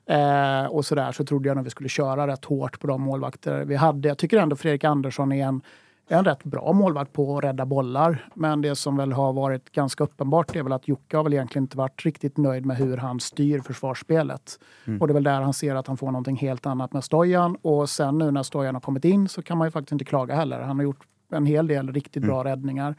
[0.10, 3.66] eh, och sådär så trodde jag nog vi skulle köra rätt hårt på de målvakter
[3.66, 4.08] vi hade.
[4.08, 5.62] Jag tycker ändå Fredrik Andersson är en
[6.12, 8.30] en rätt bra målvakt på att rädda bollar.
[8.34, 11.64] Men det som väl har varit ganska uppenbart är väl att Jocke har väl egentligen
[11.64, 14.60] inte varit riktigt nöjd med hur han styr försvarsspelet.
[14.86, 15.02] Mm.
[15.02, 17.58] Och det är väl där han ser att han får någonting helt annat med Stojan.
[17.62, 20.36] Och sen nu när Stojan har kommit in så kan man ju faktiskt inte klaga
[20.36, 20.62] heller.
[20.62, 22.96] Han har gjort en hel del riktigt bra räddningar.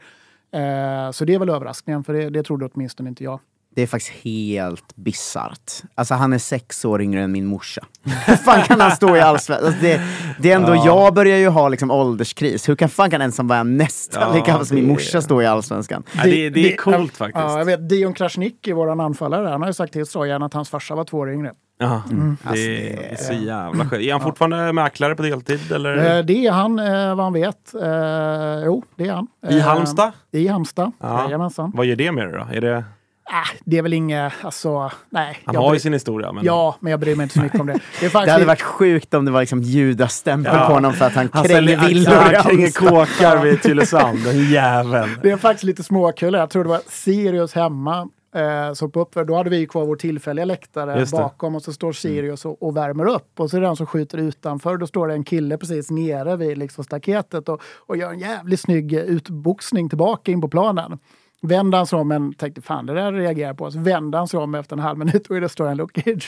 [0.51, 3.39] Eh, så det är väl överraskningen, för det, det trodde åtminstone inte jag.
[3.75, 5.71] Det är faktiskt helt bisarrt.
[5.95, 7.81] Alltså han är sex år yngre än min morsa.
[8.25, 9.67] Hur fan kan han stå i allsvenskan?
[9.67, 10.01] Alltså, det,
[10.39, 12.69] det är ändå, jag börjar ju ha liksom ålderskris.
[12.69, 15.21] Hur kan fan kan en som var nästan Ja, lika gammal som min det- morsa
[15.21, 16.03] stå i allsvenskan?
[16.13, 17.43] Ja, det, det är coolt faktiskt.
[17.43, 20.69] Ja, jag vet, Dion Krasniqi, vår anfallare, han har ju sagt till Stojan att hans
[20.69, 21.51] farsa var två år yngre.
[21.79, 22.37] Ja, Mm.
[22.43, 24.03] det, Alltså, är så jävla skönt.
[24.03, 25.71] Är han fortfarande mäklare på deltid?
[25.71, 26.17] Eller?
[26.17, 27.73] Eh, det är han, eh, vad han vet.
[27.75, 29.27] Eh, jo, det är han.
[29.49, 30.11] I Halmstad?
[30.31, 31.23] I Halmstad, Ja.
[31.23, 31.71] jajamensan.
[31.75, 32.55] Vad gör det med dig då?
[32.57, 32.83] Är det,
[33.31, 35.39] Äh, det är väl inget, alltså, nej.
[35.45, 36.31] han har ju sin historia.
[36.31, 36.45] Men...
[36.45, 37.73] Ja, men jag bryr mig inte så mycket om det.
[37.73, 40.67] Det är Det faktiskt hade varit sjukt om det var liksom judastämpel Ja.
[40.67, 44.51] på honom för att han Han kränger villor i han kränger kåkar vid Tylösand, den
[44.51, 45.09] jäveln.
[45.23, 46.33] Det är faktiskt lite småkul.
[46.33, 48.09] Jag tror det var Sirius hemma.
[48.35, 50.93] Eh, så på uppvärm, då hade vi kvar vår tillfälliga läktare.
[50.93, 51.07] Mm.
[51.11, 53.39] bakom och så står Sirius och, och värmer upp.
[53.39, 54.77] Och så är det den som skjuter utanför.
[54.77, 58.59] Då står det en kille precis nere vid liksom staketet och, och gör en jävligt
[58.59, 60.99] snygg utboxning tillbaka in på planen.
[61.43, 63.71] Vänder han sig om, men tänkte fan det där reagerar på.
[63.71, 66.25] Så vänder han sig om efter en halv minut och är det Stojan Lukic.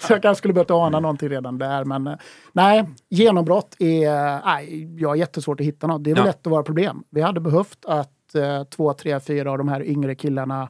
[0.00, 1.84] så jag kanske skulle börjat ana någonting redan där.
[1.84, 2.14] Men eh,
[2.52, 4.44] nej, genombrott är...
[4.46, 6.04] Nej, jag har jättesvårt att hitta något.
[6.04, 6.26] Det är väl Ja.
[6.26, 7.04] lätt att vara problem.
[7.10, 10.68] Vi hade behövt att eh, två, tre, fyra av de här yngre killarna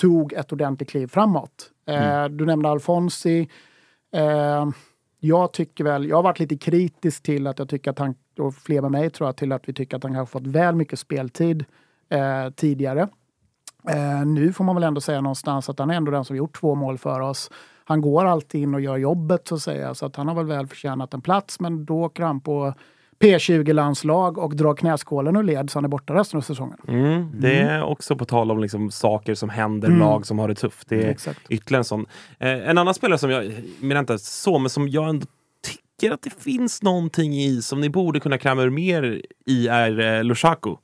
[0.00, 1.70] tog ett ordentligt kliv framåt.
[1.88, 3.48] Eh, du nämnde Alfonsi.
[4.14, 4.68] Eh,
[5.20, 8.54] jag tycker väl, jag har varit lite kritisk till att jag tycker att han, och
[8.54, 10.98] fler med mig tror jag, till att vi tycker att han har fått väl mycket
[10.98, 11.64] speltid
[12.10, 13.08] eh, tidigare.
[13.88, 16.60] Eh, nu får man väl ändå säga någonstans att han är ändå den som gjort
[16.60, 17.50] två mål för oss.
[17.84, 20.46] Han går alltid in och gör jobbet så att säga, så att han har väl
[20.46, 21.60] väl förtjänat en plats.
[21.60, 22.74] Men då åker han på
[23.20, 26.78] P20-landslag och drar knäskålen ur led så han är borta resten av säsongen.
[26.88, 30.00] Mm, det är också på tal om liksom saker som händer, Mm.
[30.00, 30.88] lag som har det tufft.
[30.88, 31.40] Det är Exakt.
[31.48, 32.06] ytterligare en sån.
[32.38, 35.26] Eh, en annan spelare som jag, menar inte så, men som jag ändå
[35.62, 40.00] tycker att det finns någonting i som ni borde kunna kräma ur mer i är
[40.00, 40.76] eh, Lushaku.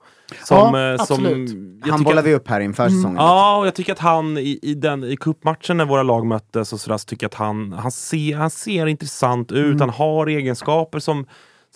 [0.44, 3.16] Som, Ja, eh, som, Han bollar vi upp här inför säsongen.
[3.16, 6.72] Ja, och jag tycker att han i, i, den, i cupmatchen när våra lag möttes
[6.72, 9.66] och sådär, så tycker jag att han, han, ser, han ser intressant ut.
[9.66, 9.80] Mm.
[9.80, 11.26] Han har egenskaper som,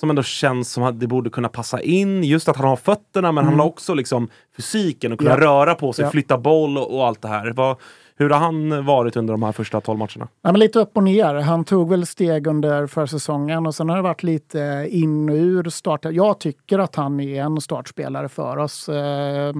[0.01, 2.25] som ändå känns som att det borde kunna passa in.
[2.25, 5.43] Just att han har fötterna, men han har också liksom fysiken och kunna Mm.
[5.45, 5.51] Ja.
[5.51, 6.11] röra på sig, Ja.
[6.11, 7.53] flytta boll och, och allt det här.
[7.53, 7.77] Vad,
[8.19, 10.29] hur har han varit under de här första 12 matcherna?
[10.43, 11.35] Ja, men lite upp och ner.
[11.35, 15.71] Han tog väl steg under försäsongen och sen har det varit lite in och ur
[15.71, 16.05] start.
[16.05, 18.89] Jag tycker att han är en startspelare för oss.
[18.89, 19.55] Eh,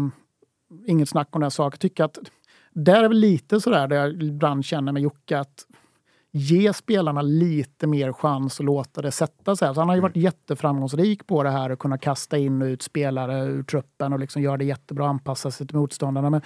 [0.87, 1.79] inget snack om den saken.
[1.79, 2.19] Tycker att
[2.73, 5.67] där är väl lite sådär där jag ibland känner med Jocke att
[6.33, 9.75] ge spelarna lite mer chans och låta det sätta sig.
[9.75, 12.83] Så han har ju varit jätteframgångsrik på det här att kunna kasta in och ut
[12.83, 16.31] spelare ur truppen och liksom göra det jättebra, anpassa sig till motståndarna.
[16.31, 16.41] Men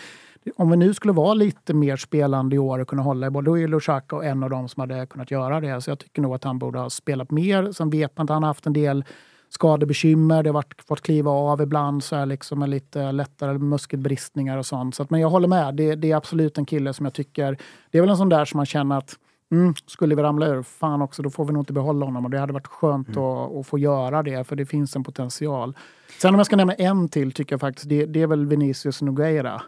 [0.56, 3.44] om vi nu skulle vara lite mer spelande i år och kunna hålla i boll,
[3.44, 5.80] då är Lushaka en av dem som hade kunnat göra det.
[5.80, 7.72] Så jag tycker nog att han borde ha spelat mer.
[7.72, 9.04] Sen vet man att han har haft en del
[9.48, 10.42] skadebekymmer.
[10.42, 14.66] Det har varit, fått kliva av ibland så här liksom med lite lättare muskelbristningar och
[14.66, 14.94] sånt.
[14.94, 15.74] Så att, men jag håller med.
[15.74, 17.58] Det, det är absolut en kille som jag tycker...
[17.90, 19.16] Det är väl en sån där som man känner att
[19.52, 22.24] Mm, skulle vi ramla ur, fan också, då får vi nog inte behålla honom.
[22.24, 25.76] Och det hade varit skönt att, att få göra det, för det finns en potential.
[26.18, 29.02] Sen om jag ska nämna en till, tycker jag faktiskt, det, det är väl Vinicius
[29.02, 29.62] Nogueira.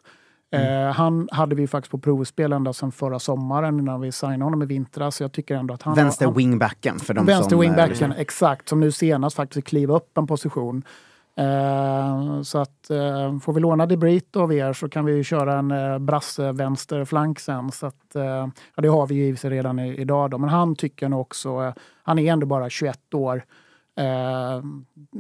[0.55, 4.63] Eh, han hade vi faktiskt på provspel ända sedan förra sommaren innan vi signade honom
[4.63, 5.17] i vintras.
[5.17, 5.95] Så jag tycker ändå att han...
[5.95, 7.59] Vänster han, wingbacken för de Vänster som...
[7.59, 8.69] eh, wingbacken, exakt.
[8.69, 10.85] Som nu senast faktiskt kliva upp en position.
[11.37, 15.71] Eh, så att eh, får vi låna Debrito av er så kan vi köra en
[15.71, 17.73] eh, brasse vänsterflank sen.
[17.73, 20.39] Så att, eh, ja, det har vi ju i sig redan i, idag då.
[20.39, 23.45] Men han tycker nog också, eh, han är ändå bara 21 år.
[23.99, 24.63] Eh,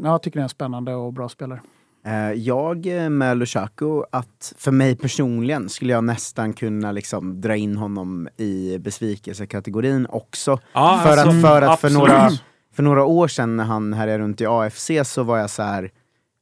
[0.02, 1.60] jag tycker det är en spännande och bra spelare.
[2.06, 7.56] Eh, Jag eh, med Lukaku, att för mig personligen skulle jag nästan kunna liksom dra
[7.56, 10.58] in honom i besvikelsekategorin också.
[10.72, 12.30] Ja, för, alltså, att, för att för några,
[12.74, 15.90] för några år sedan när han härjade runt i AFC så var jag så här,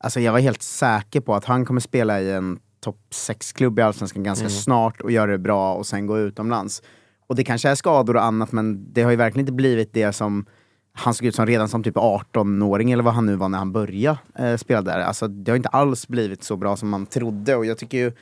[0.04, 3.82] alltså jag var helt säker på att han kommer spela i en topp 6-klubb i
[3.82, 4.50] Allsvenskan ganska Mm.
[4.50, 6.82] snart och göra det bra och sen gå utomlands.
[7.26, 10.12] Och det kanske är skador och annat men det har ju verkligen inte blivit det
[10.12, 10.46] som
[10.92, 13.72] han såg ut som redan som typ 18-åring eller vad han nu var när han
[13.72, 15.00] började eh, spela där.
[15.00, 18.12] Alltså det har inte alls blivit så bra som man trodde och jag tycker ju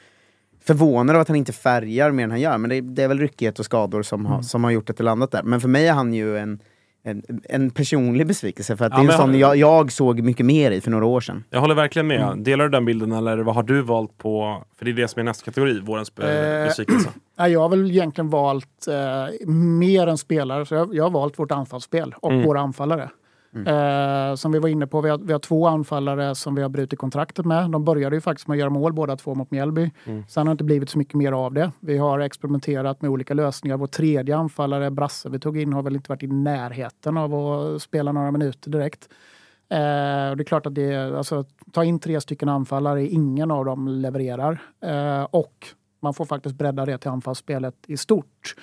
[0.65, 3.19] förvånad av att han inte färgar mer än han gör, men det, det är väl
[3.19, 4.33] ryckighet och skador som, Mm.
[4.33, 5.43] har, som har gjort att det landat där.
[5.43, 6.59] Men för mig är han ju en,
[7.03, 10.47] en, en personlig besvikelse, för att Ja, det är en sån jag, jag såg mycket
[10.47, 11.45] mer i för några år sedan.
[11.51, 12.21] Jag håller verkligen med.
[12.23, 12.43] Mm.
[12.43, 14.63] Delar du den bilden eller vad har du valt på?
[14.79, 16.27] För det är det som är nästa kategori, vårens eh,
[16.61, 17.09] Eh, besvikelse.
[17.37, 21.51] Jag har väl egentligen valt eh, mer än spelare, så jag, jag har valt vårt
[21.53, 22.45] anfallsspel och Mm.
[22.45, 23.11] våra anfallare.
[23.53, 26.69] Eh, som vi var inne på, vi har, vi har två anfallare som vi har
[26.69, 27.71] brutit kontraktet med.
[27.71, 29.91] De började ju faktiskt med att göra mål båda två mot Mjällby.
[30.05, 30.25] Mm.
[30.29, 31.73] Sen har det inte blivit så mycket mer av det.
[31.81, 33.77] Vi har experimenterat med olika lösningar.
[33.77, 37.83] Vår tredje anfallare, Brasse, vi tog in har väl inte varit i närheten av att
[37.83, 39.09] spela några minuter direkt.
[39.69, 43.65] Eh, och det är klart att det alltså, ta in tre stycken anfallare, ingen av
[43.65, 44.63] dem levererar.
[44.81, 45.67] Eh, och
[46.03, 48.55] man får faktiskt bredda det till anfallsspelet i stort.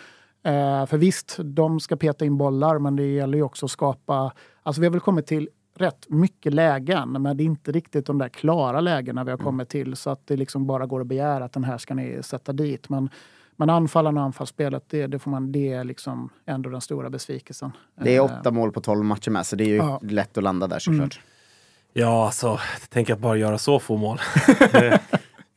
[0.43, 4.31] Eh, för visst, de ska peta in bollar, men det gäller ju också att skapa...
[4.67, 8.17] Alltså vi har väl kommit till rätt mycket lägen, men det är inte riktigt de
[8.17, 9.95] där klara lägena vi har kommit till.
[9.95, 12.89] Så att det liksom bara går att begära att den här ska ni sätta dit.
[12.89, 13.09] Men,
[13.55, 17.71] men anfallarna och anfallsspelet, det, det, får man, det är liksom ändå den stora besvikelsen.
[18.01, 19.99] Det är Eh, åtta mål på 12 matcher med, så det är ju Ja.
[20.03, 21.19] lätt att landa där såklart.
[21.93, 22.59] Ja, alltså,
[22.89, 24.17] tänk att bara göra så få mål.
[24.71, 24.99] Det-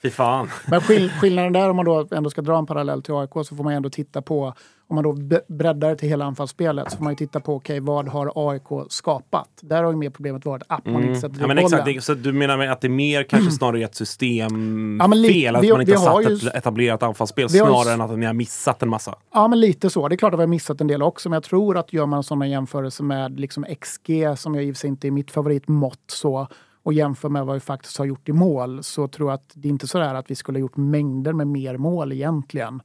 [0.02, 0.48] Fy fan.
[0.68, 3.56] Men skill skillnaden där, om man då ändå ska dra en parallell till AIK, så
[3.56, 4.54] får man ändå titta på,
[4.88, 5.12] om man då
[5.48, 8.62] breddar det till hela anfallsspelet, så får man ju titta på, okej, vad har AIK
[8.88, 9.48] skapat?
[9.60, 11.40] Där har ju mer problemet varit att man inte sätter Mm.
[11.40, 13.94] Ja, men exakt, det, så du menar med att det är mer kanske snarare ett
[13.94, 14.98] systemfel?
[15.00, 18.00] Ja, li- att vi- man inte har satt ju- ett etablerat anfallsspel ju- snarare än
[18.00, 19.14] att ni har missat en massa?
[19.34, 20.08] Ja, men lite så.
[20.08, 22.06] Det är klart att vi har missat en del också, men jag tror att gör
[22.06, 25.30] man sådana jämförelser med liksom XG, som jag i och för sig inte är mitt
[25.30, 26.48] favoritmått, så,
[26.82, 29.68] och jämför med vad vi faktiskt har gjort i mål, så tror jag att det
[29.68, 32.82] är inte så där att vi skulle ha gjort mängder med mer mål egentligen.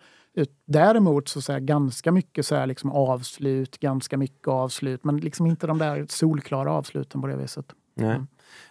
[0.67, 5.45] Däremot så, så här, ganska mycket så här, liksom avslut, ganska mycket avslut, men liksom
[5.47, 7.65] inte de där solklara avsluten på det viset.
[7.97, 8.19] Nej.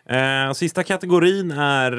[0.06, 1.92] Eh, sista kategorin är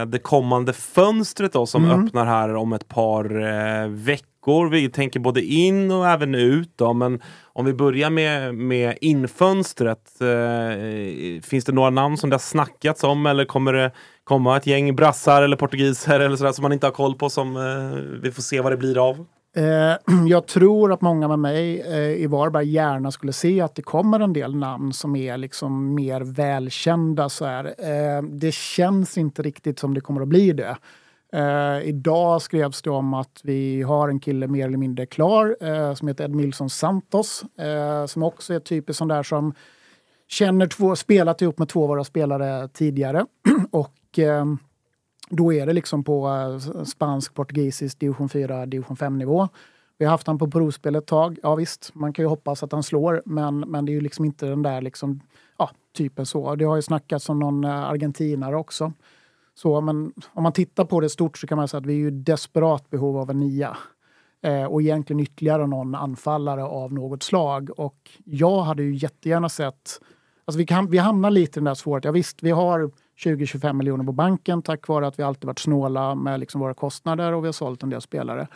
[0.00, 2.06] eh, det kommande fönstret då, som Mm.
[2.06, 4.27] öppnar här om ett par eh, veckor.
[4.70, 6.72] Vi tänker både in och även ut.
[6.76, 10.20] Då, men om vi börjar med, med infönstret.
[10.20, 13.90] Eh, finns det några namn som det har snackats om eller kommer det
[14.24, 17.56] komma ett gäng brassar eller portugiser eller sådär som man inte har koll på som
[17.56, 19.26] eh, vi får se vad det blir av?
[19.56, 19.96] Eh,
[20.28, 24.20] jag tror att många med mig eh, i Varberg gärna skulle se att det kommer
[24.20, 27.28] en del namn som är liksom mer välkända.
[27.28, 27.64] Så här.
[27.64, 30.76] Eh, det känns inte riktigt som det kommer att bli det.
[31.32, 35.94] Eh, idag skrevs det om att vi har en kille mer eller mindre klar eh,
[35.94, 37.44] som heter Ed Milson Santos.
[37.58, 39.54] Eh, som också är typiskt sån där som
[40.28, 43.26] känner två, spelat ihop med två av våra spelare tidigare.
[43.70, 44.44] och eh,
[45.30, 49.48] då är det liksom på eh, spansk, portugisisk, division 4, division 5-nivå.
[49.98, 51.38] Vi har haft han på provspel ett tag.
[51.42, 54.24] Ja visst, man kan ju hoppas att han slår, men, men det är ju liksom
[54.24, 55.20] inte den där liksom,
[55.58, 56.54] ja, typen så.
[56.54, 58.92] Det har ju snackats om någon eh, argentinare också.
[59.58, 61.98] Så, men om man tittar på det stort så kan man säga att vi är
[61.98, 63.76] ju i desperat behov av en nia.
[64.42, 67.70] Eh, och egentligen ytterligare någon anfallare av något slag.
[67.76, 70.00] Och jag hade ju jättegärna sett
[70.44, 72.08] Alltså vi, kan, vi hamnar lite i den där svårigheten.
[72.08, 72.90] Ja, visst, vi har
[73.24, 77.32] 20-25 miljoner på banken tack vare att vi alltid varit snåla med liksom våra kostnader
[77.32, 78.48] och vi har sålt en del spelare.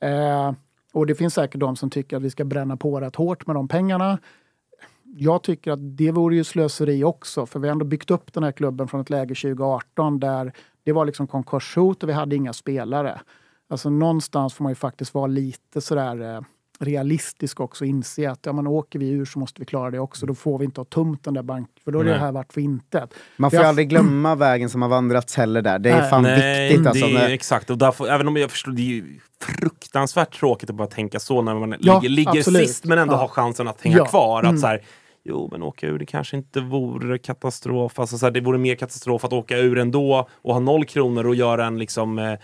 [0.00, 0.52] Eh,
[0.92, 3.56] och det finns säkert de som tycker att vi ska bränna på rätt hårt med
[3.56, 4.18] de pengarna.
[5.16, 8.42] Jag tycker att det vore ju slöseri också, för vi har ändå byggt upp den
[8.42, 10.52] här klubben från ett läge 2018 där
[10.84, 13.20] det var liksom konkurshot och vi hade inga spelare.
[13.70, 16.40] Alltså någonstans får man ju faktiskt vara lite sådär eh,
[16.78, 19.98] realistisk också och inse att ja, men åker vi ur så måste vi klara det
[19.98, 20.26] också.
[20.26, 22.52] Då får vi inte ha tomt den där banken, för då är det här varit
[22.52, 23.14] för intet.
[23.36, 25.78] Man får har- aldrig glömma vägen som har vandrats heller där.
[25.78, 26.10] Det är Nej.
[26.10, 27.06] fan Nej, viktigt alltså.
[27.06, 27.70] det är, när- exakt.
[27.70, 29.18] Och därför, även om jag förstår, det är ju
[29.58, 33.18] fruktansvärt tråkigt att bara tänka så när man Ja, ligger, ligger sist men ändå Ja.
[33.18, 34.04] har chansen att hänga Ja.
[34.06, 34.38] kvar.
[34.42, 34.58] Att Mm.
[34.58, 34.80] så här,
[35.24, 37.98] jo, men åka ur, det kanske inte vore katastrof.
[37.98, 41.26] Alltså, så här, det vore mer katastrof att åka ur ändå och ha noll kronor
[41.26, 42.34] och göra en liksom eh,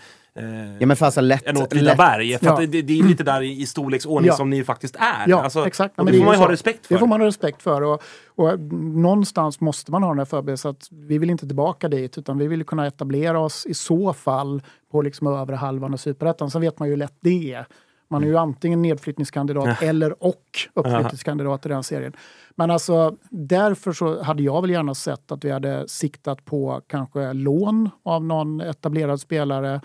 [0.79, 1.45] Ja men för alltså lätt...
[1.45, 1.57] lätt.
[1.57, 2.37] Åtvidaberg.
[2.37, 2.55] För Ja.
[2.67, 4.33] det, det är lite där i, storleksordning Ja.
[4.35, 5.23] som ni faktiskt är.
[5.27, 5.99] Ja, Alltså, exakt.
[5.99, 6.43] Och Men det är får man ju så.
[6.43, 6.95] ha respekt för.
[6.95, 7.81] Det får man ha respekt för.
[7.81, 8.01] Och,
[8.35, 10.71] och någonstans måste man ha den här förberedelsen.
[10.71, 14.61] att Vi vill inte tillbaka dit utan vi vill kunna etablera oss i så fall
[14.91, 16.51] på liksom övre halvan av superettan.
[16.51, 17.65] Sen vet man ju lätt det är.
[18.09, 20.43] Man är ju antingen nedflyttningskandidat eller och
[20.73, 22.13] uppflyttningskandidat i den serien.
[22.55, 27.33] Men alltså därför så hade jag väl gärna sett att vi hade siktat på kanske
[27.33, 29.81] lån av någon etablerad spelare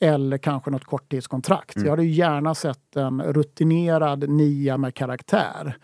[0.00, 1.76] eller kanske något korttidskontrakt.
[1.76, 5.76] Jag hade ju gärna sett en rutinerad nia med karaktär.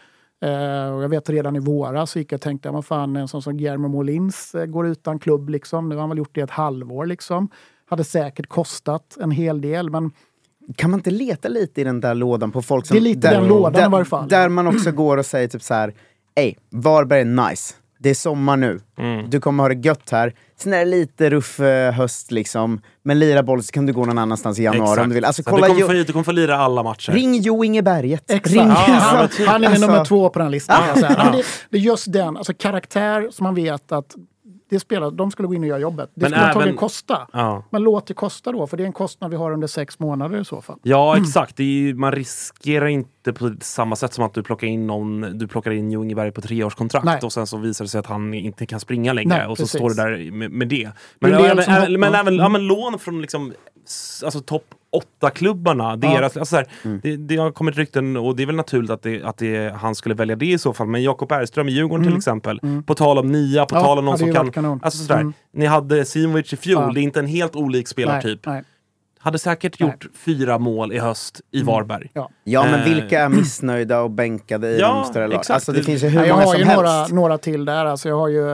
[0.43, 3.29] Eh, och jag vet redan i våras så gick jag och tänkte, vad fan en
[3.29, 5.89] sån som Guillermo Molins eh, går utan klubb liksom.
[5.89, 7.49] Nu har han väl gjort det ett halvår liksom.
[7.87, 10.11] Hade säkert kostat en hel del men
[10.77, 12.95] Kan man inte leta lite i den där lådan på folk som...
[12.95, 14.29] Det är lite den lådan där, i varje fall.
[14.29, 15.95] Där man också går och säger typ så här,
[16.35, 17.75] Ey, Varberg är nice.
[17.99, 18.81] Det är sommar nu.
[18.99, 19.31] Mm.
[19.31, 20.35] Du kommer ha det gött här.
[20.59, 22.81] Sen är det lite ruff eh, höst liksom.
[23.03, 25.25] Men lira boll så kan du gå någon annanstans i januari om du vill.
[25.25, 27.13] Alltså Så kolla du, kommer jo, få, du kommer få lira alla matcher.
[27.13, 28.31] Ring Jo Inge Berget.
[28.31, 28.57] Exakt.
[28.57, 30.89] Ring, Ja, alltså, han, är alltså- nummer två på den listan.
[30.89, 31.25] jag säga.
[31.25, 34.15] Men det, det är just den, alltså karaktär som man vet att
[34.73, 36.11] det spelar, de skulle gå in och göra jobbet.
[36.15, 37.29] Det Men skulle antagligen kosta.
[37.33, 37.65] Ja.
[37.71, 40.41] Men låt det kosta då, för det är en kostnad vi har under sex månader
[40.41, 40.79] i så fall.
[40.83, 41.57] Ja, exakt.
[41.57, 45.49] Det ju- man riskerar inte på samma sätt som att du plockar in någon, du
[45.49, 47.19] plockar in Jo Ingeberg på treårskontrakt Nej.
[47.23, 49.63] och sen så visar det sig att han inte kan springa längre Nej, och så
[49.63, 49.79] precis.
[49.81, 50.85] står det där med, med det.
[50.85, 53.53] Det Men, del även, även, men även ja, men lån från liksom,
[54.25, 56.67] alltså topp åtta klubbarna deras, alltså så här,
[57.03, 59.95] det, det har kommit rykten och det är väl naturligt att, det, att det, han
[59.95, 60.87] skulle välja det i så fall.
[60.87, 63.83] Men Jakob Bergström i Djurgården till exempel, på tal om nia, på Mm.
[63.83, 64.51] Ja, tal om någon som kan...
[64.53, 64.81] kanon.
[64.83, 65.33] Alltså sådär, Mm.
[65.53, 66.91] Ni hade Simovic i fjol, Ja.
[66.95, 68.47] det är inte en helt olik spelartyp.
[68.47, 68.65] Nej, nej.
[69.19, 69.89] Hade säkert Nej.
[69.89, 72.11] gjort fyra mål i höst i Varberg.
[72.13, 72.31] Ja.
[72.45, 72.85] Ja men Eh.
[72.85, 75.43] vilka är missnöjda och bänkade i Ja, de större lagen?
[75.51, 76.83] Alltså det finns ju hur Ja, jag många har som ju helst.
[76.83, 77.85] några, några till där.
[77.85, 78.51] Alltså jag har ju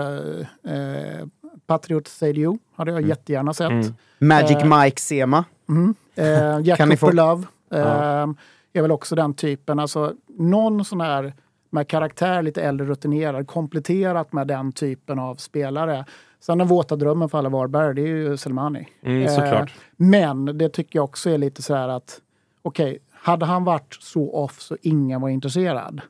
[0.69, 1.27] eh,
[1.69, 3.71] Patriot Seidio, hade jag jättegärna sett.
[3.71, 3.95] Mm.
[4.19, 5.45] Magic Eh, Mike Sema.
[6.15, 8.27] Eh, Jack få- Love eh,
[8.73, 9.79] är väl också den typen.
[9.79, 11.33] Alltså, någon sån här
[11.71, 16.05] med karaktär, lite äldre rutinerad, kompletterat med den typen av spelare.
[16.41, 18.89] Sen den våta drömmen för alla Varberg, det är ju Selmani.
[19.03, 19.75] Mm, såklart.
[19.97, 22.21] men det tycker jag också är lite så här att,
[22.63, 26.01] okej, hade han varit så off så ingen var intresserad,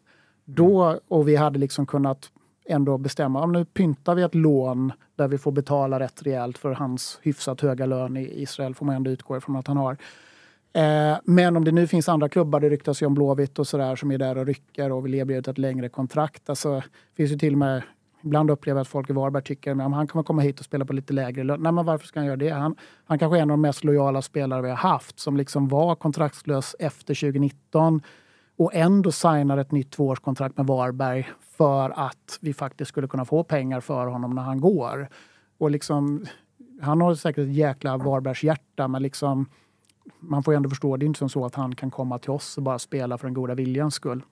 [0.45, 2.31] då, och vi hade liksom kunnat
[2.69, 6.73] ändå bestämma, om nu pyntar vi ett lån där vi får betala rätt rejält för
[6.73, 9.97] hans hyfsat höga lön i Israel, får man ändå utgå ifrån att han har.
[10.73, 13.97] Eh, men om det nu finns andra klubbar, det ryktas ju om Blåvitt och sådär,
[13.97, 16.51] som är där och rycker och vill erbjuda ett längre kontrakt.
[16.51, 17.83] Alltså, det finns ju till och med,
[18.23, 20.85] ibland upplever jag att folk i Varberg tycker att han kommer komma hit och spela
[20.85, 21.63] på lite lägre lön.
[21.63, 22.51] Nej, men varför ska han göra det?
[22.51, 25.69] Han, han kanske är en av de mest lojala spelare vi har haft, som liksom
[25.69, 28.03] var kontraktslös efter 2019
[28.59, 31.29] och ändå signar ett nytt tvåårskontrakt med Varberg
[31.59, 35.09] för att vi faktiskt skulle kunna få pengar för honom när han går.
[35.59, 36.27] Och liksom,
[36.83, 39.47] han har säkert ett jäkla Varbergs hjärta men liksom,
[40.21, 42.31] man får ju ändå förstå, det är inte som så att han kan komma till
[42.31, 44.23] oss och bara spela för den goda viljans skull.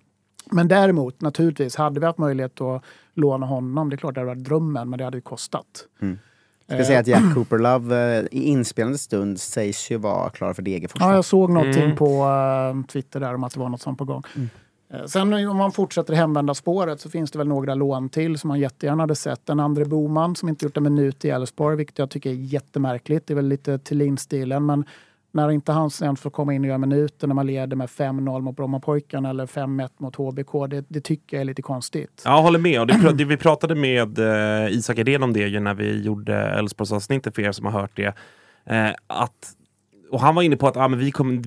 [0.51, 2.83] Men däremot, naturligtvis, hade vi haft möjlighet att
[3.15, 5.67] låna honom, det är klart det hade varit drömmen, men det hade ju kostat.
[6.69, 10.63] Ska säga att Jack Cooper Love eh, i inspelande stund sägs ju vara klar för
[10.63, 11.01] Degerfors.
[11.01, 11.97] Ja, jag såg någonting Mm.
[11.97, 14.23] på eh, Twitter där om att det var något sånt på gång.
[14.37, 14.43] Eh,
[14.91, 18.49] Eh, sen om man fortsätter hemvända spåret så finns det väl några lån till som
[18.49, 19.49] man jättegärna hade sett.
[19.49, 23.27] En André Boman som inte gjort en minut i Elfsborg, vilket jag tycker är jättemärkligt.
[23.27, 24.85] Det är väl lite Thelin-stilen, men
[25.37, 28.41] när inte han sen får komma in och göra minuter när man leder med 5-0
[28.41, 32.23] mot Brommapojkarna eller 5-1 mot HBK, det, det tycker jag är lite konstigt.
[32.25, 32.81] Ja, jag håller med.
[32.81, 36.37] Och det, det, vi pratade med eh, Isak Edén om det ju när vi gjorde
[36.37, 38.15] Elfsborgsavsnittet för er som har hört det.
[38.65, 39.57] Eh, att,
[40.17, 41.43] och han var inne på att ah, men vi kom,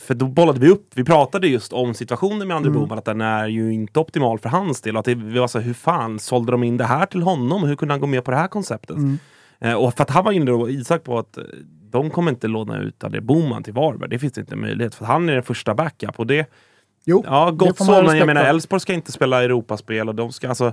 [0.00, 3.20] för då bollade vi upp, vi pratade just om situationen med André Boman, att den
[3.20, 4.96] är ju inte optimal för hans del.
[4.96, 7.22] Och att det, vi var så här, hur fan sålde de in det här till
[7.22, 7.64] honom?
[7.64, 8.96] Hur kunde han gå med på det här konceptet?
[9.60, 11.44] Eh, och för att han var inne då, Isak på att eh,
[11.90, 14.10] de kommer inte låna ut André Boman till Varberg.
[14.10, 14.94] Det finns inte möjlighet.
[14.94, 16.18] För han är den första backup.
[16.18, 16.50] Och det,
[17.04, 18.44] Jo, Ja, gott så, men jag menar.
[18.44, 20.72] Elfsborg ska inte spela Europaspel och de ska alltså...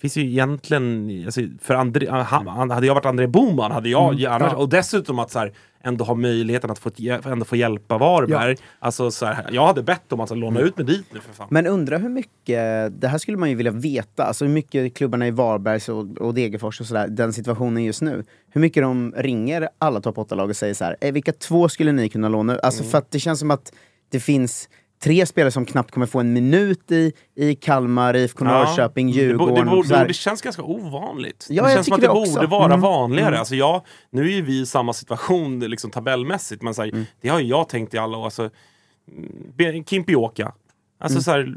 [0.00, 4.18] Finns ju egentligen, alltså, för André, han, hade jag varit André Boman hade jag Mm,
[4.18, 4.56] gärna, ja.
[4.56, 6.90] och dessutom att så här, ändå ha möjligheten att få,
[7.24, 8.56] ändå få hjälpa Varberg.
[8.78, 11.32] Alltså, så här, jag hade bett om att alltså, låna ut mig dit nu för
[11.32, 11.46] fan.
[11.50, 15.26] Men undrar hur mycket, det här skulle man ju vilja veta, alltså hur mycket klubbarna
[15.26, 18.24] i Varbergs och, och Degerfors och sådär, den situationen just nu.
[18.50, 21.92] Hur mycket de ringer alla topp 8-lag och säger så här, "Eh, vilka två skulle
[21.92, 22.60] ni kunna låna ut?
[22.62, 23.72] Alltså för att det känns som att
[24.10, 24.68] det finns
[25.02, 29.18] tre spelare som knappt kommer få en minut i, i Kalmar, IFK Norrköping, det, bo-
[29.20, 29.54] Djurgården.
[29.64, 30.06] det, borde, här.
[30.08, 31.46] det känns ganska ovanligt.
[31.50, 32.80] Ja, det känns som att det det borde vara Mm.
[32.80, 33.38] vanligare.
[33.38, 37.04] Alltså, jag, nu är ju vi i samma situation liksom, tabellmässigt, men så här, Mm.
[37.20, 38.24] det har ju jag tänkt i alla år.
[38.24, 38.50] Alltså,
[39.58, 40.52] mm, Kimpioka.
[41.00, 41.56] Alltså, så här,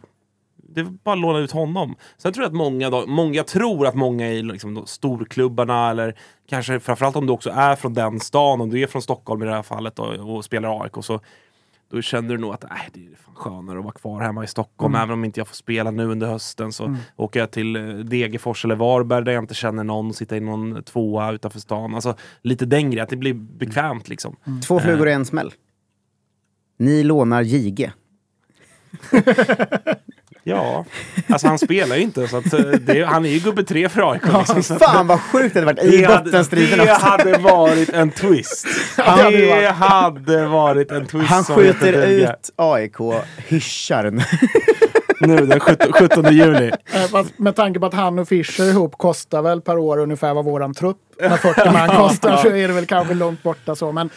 [0.74, 1.96] det är bara att låna ut honom.
[2.18, 6.16] Sen tror jag att många, då, många jag tror att många i liksom, storklubbarna eller
[6.50, 9.46] kanske framförallt om du också är från den stan, om du är från Stockholm i
[9.46, 11.20] det här fallet då, och spelar AIK så
[11.90, 14.48] då känner du nog att äh, det är fan skönare att vara kvar hemma i
[14.48, 14.96] Stockholm.
[14.96, 15.04] Mm.
[15.04, 16.98] Även om inte jag får spela nu under hösten så Mm.
[17.16, 20.84] åker jag till eh, Degerfors eller Varberg där jag inte känner någon, sitta i någon
[20.84, 21.96] tvåa utanför stan.
[21.96, 24.36] Alltså lite den grejen, att det blir bekvämt liksom.
[24.68, 25.54] Två flugor i en smäll.
[26.78, 27.94] Ni lånar Jige.
[30.50, 30.86] Ja,
[31.30, 34.12] alltså han spelar ju inte så att, eh, det, han är ju gubbe tre för
[34.12, 34.22] AIK.
[34.38, 37.06] Liksom, så att- Fan vad sjukt det hade varit i bottenstriden det också.
[37.06, 38.68] hade varit en twist.
[38.98, 41.30] hade det hade varit en twist.
[41.30, 42.96] Han skjuter ut AIK,
[43.48, 44.22] hyschar nu.
[45.22, 46.72] Nu den 17, 17 juli.
[47.38, 50.74] Med tanke på att han och Fischer ihop kostar väl per år ungefär vad våran
[50.74, 53.92] trupp med 40 man kostar så är det väl kanske långt borta så.
[53.92, 54.10] Men,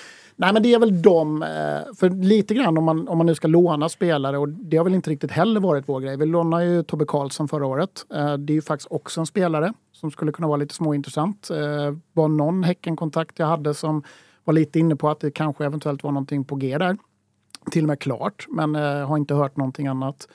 [0.42, 3.34] nej, men det är väl de, eh, för lite grann om man, om man nu
[3.34, 6.16] ska låna spelare och det har väl inte riktigt heller varit vår grej.
[6.16, 8.06] Vi lånade ju Tobbe Karlsson förra året.
[8.14, 11.50] Eh, det är ju faktiskt också en spelare som skulle kunna vara lite småintressant.
[11.50, 14.02] Eh, var någon Häckenkontakt jag hade som
[14.44, 16.96] var lite inne på att det kanske eventuellt var någonting på G där.
[17.70, 20.28] Till och med klart, men har inte hört någonting annat.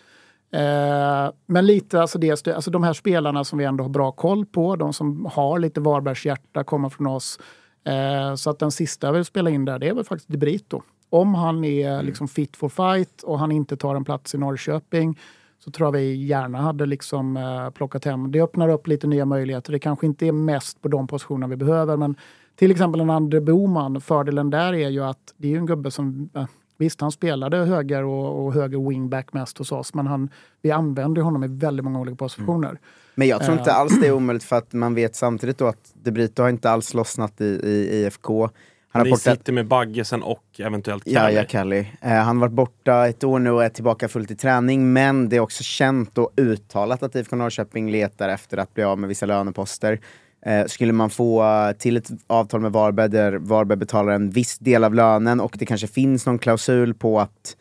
[0.51, 4.45] Eh, men lite alltså, det, alltså de här spelarna som vi ändå har bra koll
[4.45, 7.39] på, de som har lite Varbergs hjärta, kommer från oss.
[7.87, 10.37] Eh, så att den sista jag vill spela in där, det är väl faktiskt De
[10.37, 10.81] Brito.
[11.09, 15.19] Om han är liksom fit for fight och han inte tar en plats i Norrköping
[15.59, 18.31] så tror jag vi gärna hade liksom, eh, plockat hem.
[18.31, 19.71] Det öppnar upp lite nya möjligheter.
[19.71, 22.15] Det kanske inte är mest på de positionerna vi behöver, men
[22.55, 25.91] till exempel en Andre Boman, fördelen där är ju att det är ju en gubbe
[25.91, 26.45] som eh,
[26.79, 30.29] Visst, han spelade höger och, och höger wingback mest hos oss, men han,
[30.61, 32.79] vi använder honom i väldigt många olika positioner.
[33.19, 35.93] Men jag tror inte alls det är omöjligt för att man vet samtidigt då att
[36.03, 38.49] De Brito har inte alls lossnat i, i IFK.
[38.89, 39.35] Han har borta...
[39.35, 41.33] sitter med Baggesen och eventuellt Ja, Kalle.
[41.33, 41.79] ja, Kalli.
[42.01, 45.29] Eh, han har varit borta ett år nu och är tillbaka fullt i träning, men
[45.29, 49.07] det är också känt och uttalat att IFK Norrköping letar efter att bli av med
[49.07, 49.99] vissa löneposter.
[50.45, 51.45] Eh, skulle man få
[51.79, 55.65] till ett avtal med Varberg där Varberg betalar en viss del av lönen och det
[55.65, 57.55] kanske finns någon klausul på att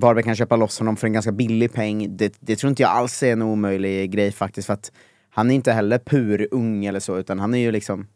[0.00, 2.16] Varberg kan köpa loss honom för en ganska billig peng.
[2.16, 4.92] Det, det tror inte jag alls är en omöjlig grej faktiskt, för att
[5.30, 8.06] han är inte heller pur ung eller så, utan han är ju liksom,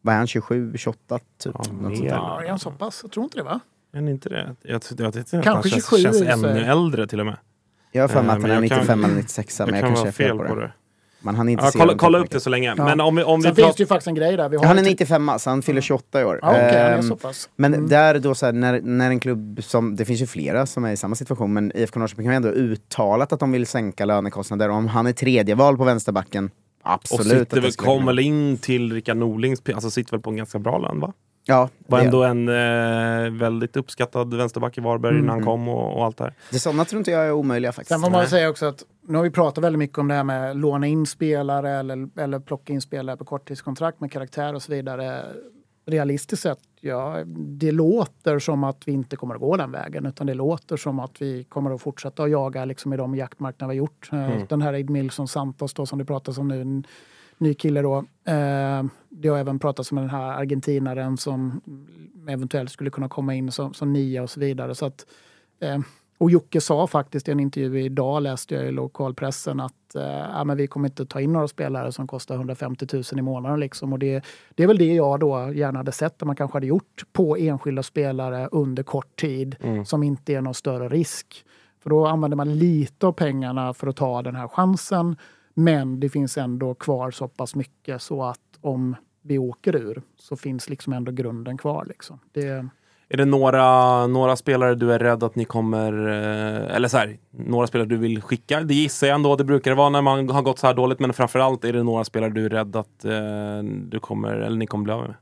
[0.00, 1.54] vad är han, 27, 28 typ?
[1.54, 2.06] Något sånt där.
[2.06, 3.00] Ja, är han så pass?
[3.02, 3.60] Jag tror inte det va?
[3.92, 4.56] Men inte det.
[4.62, 7.36] Jag, jag, jag, jag, Kanske han 27 känns, känns ännu äldre till och med.
[7.92, 9.68] Jag har för mig Eh, att men han är jag kan- 95 eller 96, men
[9.68, 10.72] jag jag kan kanske är fel på det.
[11.24, 11.28] Det.
[11.28, 12.30] Men han är inte Ja, kolla, kolla mycket.
[12.32, 12.74] upp det så länge.
[12.76, 12.84] Ja.
[12.84, 14.48] Men om vi, om vi Sen finns pratar- det ju faktiskt en grej där.
[14.48, 16.38] Vi har Han är ett- 95 så han fyller 28 i år.
[16.42, 17.48] Ja, han är Ehm, så pass.
[17.56, 17.88] Men Mm.
[17.88, 20.92] där då så här, när, när en klubb som, det finns ju flera som är
[20.92, 24.68] i samma situation, men IFK Norrköping har ju ändå uttalat att de vill sänka lönekostnader.
[24.68, 26.50] Om han är tredje val på vänsterbacken,
[26.84, 27.26] och absolut.
[27.26, 30.20] sitter att det väl, skulle kom kunna- väl in till Rickard Norlings, alltså sitter väl
[30.20, 31.12] på en ganska bra lön va?
[31.46, 35.26] Ja, Var ändå en eh, väldigt uppskattad vänsterback i Varberg Mm.
[35.26, 36.34] när han kom och, och allt det här.
[36.50, 37.88] Det sådana tror inte jag är omöjliga faktiskt.
[37.88, 40.24] Sen får man säga också att nu har vi pratat väldigt mycket om det här
[40.24, 44.62] med att låna in spelare eller, eller plocka in spelare på korttidskontrakt med karaktär och
[44.62, 45.24] så vidare.
[45.86, 50.26] Realistiskt sett, ja, det låter som att vi inte kommer att gå den vägen utan
[50.26, 53.78] det låter som att vi kommer att fortsätta att jaga liksom, i de jaktmarknader vi
[53.78, 54.08] har gjort.
[54.12, 54.46] Eh, Mm.
[54.48, 56.82] Den här Edmilson Santos då, som det pratas om nu,
[57.38, 57.96] ny kille då.
[58.24, 61.60] Eh, det har även pratats om den här argentinaren som
[62.28, 64.74] eventuellt skulle kunna komma in som, som nia och så vidare.
[64.74, 65.06] Så att,
[65.60, 65.78] eh,
[66.18, 70.44] och Jocke sa faktiskt i en intervju idag, läste jag i lokalpressen, att eh, ja,
[70.44, 73.60] men vi kommer inte ta in några spelare som kostar 150 000 i månaden.
[73.60, 73.92] Liksom.
[73.92, 74.24] Och det,
[74.54, 77.36] det är väl det jag då gärna hade sett att man kanske hade gjort på
[77.36, 79.84] enskilda spelare under kort tid Mm.
[79.84, 81.44] som inte är någon större risk.
[81.82, 85.16] För då använder man lite av pengarna för att ta den här chansen.
[85.54, 90.36] Men det finns ändå kvar så pass mycket så att om vi åker ur så
[90.36, 91.84] finns liksom ändå grunden kvar.
[91.88, 92.18] Liksom.
[92.32, 92.66] Det,
[93.08, 97.18] Är det några, några spelare du är rädd att ni kommer, eh, eller så här,
[97.30, 98.60] några spelare du vill skicka?
[98.60, 101.00] Det gissar jag ändå, det brukar det vara när man har gått så här dåligt,
[101.00, 104.66] men framförallt är det några spelare du är rädd att eh, du kommer, eller ni
[104.66, 105.14] kommer bli av med?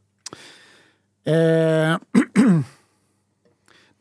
[1.24, 1.98] Eh,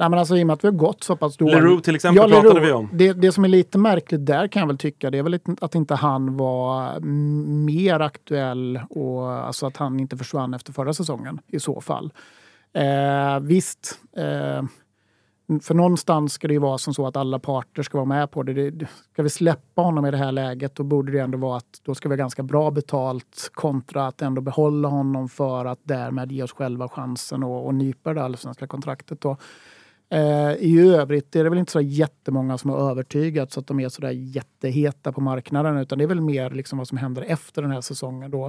[0.02, 1.56] Nej, men alltså, I och med att vi har gått så pass dåligt.
[1.56, 2.90] Leroux till exempel pratade vi om.
[2.94, 5.76] Det, det som är lite märkligt där kan jag väl tycka, det är väl att
[5.76, 11.40] inte han var m- mer aktuell och alltså att han inte försvann efter förra säsongen
[11.48, 12.14] i så fall.
[12.74, 14.64] Eh, visst, eh,
[15.62, 18.44] för någonstans ska det ju vara som så att alla parter ska vara med på
[18.44, 18.54] det.
[18.54, 18.70] det.
[18.72, 21.82] det- Ska vi släppa honom i det här läget då borde det ändå vara att
[21.84, 26.32] då ska vi ha ganska bra betalt kontra att ändå behålla honom för att därmed
[26.32, 29.22] ge oss själva chansen och, och nypa det allsvenska kontraktet.
[29.22, 29.38] Då.
[30.12, 33.90] Eh, I övrigt är det väl inte så jättemånga som har övertygats att de är
[33.90, 37.62] så där jätteheta på marknaden utan det är väl mer liksom vad som händer efter
[37.62, 38.32] den här säsongen.
[38.32, 38.46] Då.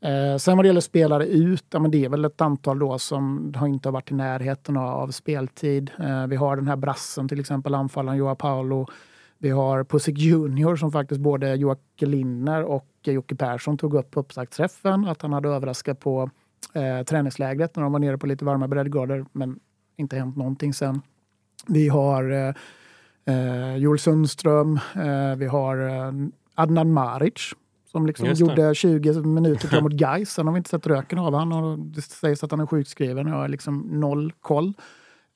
[0.00, 2.98] Eh, sen vad det gäller spelare ut, ja, men det är väl ett antal då
[2.98, 5.90] som har inte har varit i närheten av, av speltid.
[5.98, 8.86] Eh, vi har den här brassen till exempel, anfallaren Joa Paolo.
[9.38, 14.20] Vi har Pussik Junior som faktiskt både Joakim Linner och Jocke Persson tog upp på
[14.20, 16.30] uppsaktsträffen, Att han hade överraskat på
[16.72, 19.26] eh, träningslägret när de var nere på lite varma breddgrader.
[19.32, 19.60] Men
[19.98, 21.02] inte hänt någonting sen.
[21.66, 22.54] Vi har eh,
[23.34, 24.80] eh, Joel Sundström.
[24.94, 26.12] Eh, vi har eh,
[26.54, 27.54] Adnan Maric
[27.92, 30.30] som liksom gjorde 20 minuter mot Gais.
[30.30, 31.92] Sen har vi inte sett röken av honom.
[31.94, 33.26] det sägs att han är sjukskriven.
[33.26, 34.74] Jag har liksom noll koll.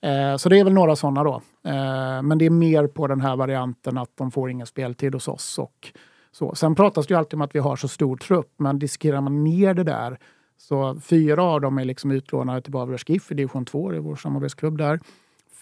[0.02, 1.42] Eh, så det är väl några sådana då.
[1.64, 5.28] Eh, men det är mer på den här varianten att de får ingen speltid hos
[5.28, 5.58] oss.
[5.58, 5.92] Och
[6.32, 6.54] så.
[6.54, 9.44] Sen pratas det ju alltid om att vi har så stor trupp, men diskuterar man
[9.44, 10.18] ner det där
[10.56, 14.00] så fyra av dem är liksom utlånade till Bavlers GIF i division 2, det är
[14.00, 15.00] vår samarbetsklubb där.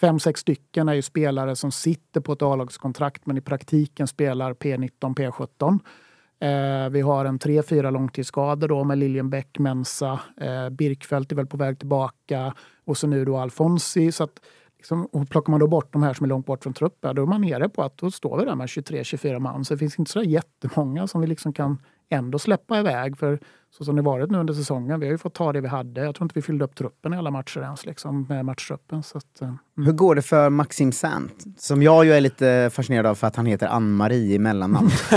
[0.01, 4.53] Fem, sex stycken är ju spelare som sitter på ett A-lagskontrakt men i praktiken spelar
[4.53, 5.79] P19, P17.
[6.41, 11.47] Eh, vi har en tre, fyra långtidsskador då med Liljenbäck, Mensa, eh, Birkfeldt är väl
[11.47, 12.53] på väg tillbaka
[12.85, 14.11] och så nu då Alfonsi.
[14.11, 14.39] Så att,
[14.77, 17.21] liksom, och plockar man då bort de här som är långt bort från truppen, då
[17.21, 19.65] är man nere på att då står vi där med 23-24 man.
[19.65, 21.77] Så det finns inte så jättemånga som vi liksom kan
[22.11, 23.17] ändå släppa iväg.
[23.17, 23.39] För
[23.77, 26.01] så som det varit nu under säsongen, vi har ju fått ta det vi hade.
[26.01, 29.03] Jag tror inte vi fyllde upp truppen i alla matcher ens, liksom, med matchtruppen.
[29.03, 29.57] Så att, mm.
[29.75, 31.45] Hur går det för Maxim Sant?
[31.57, 34.89] Som jag ju är lite fascinerad av för att han heter Ann-Marie i mellannamn.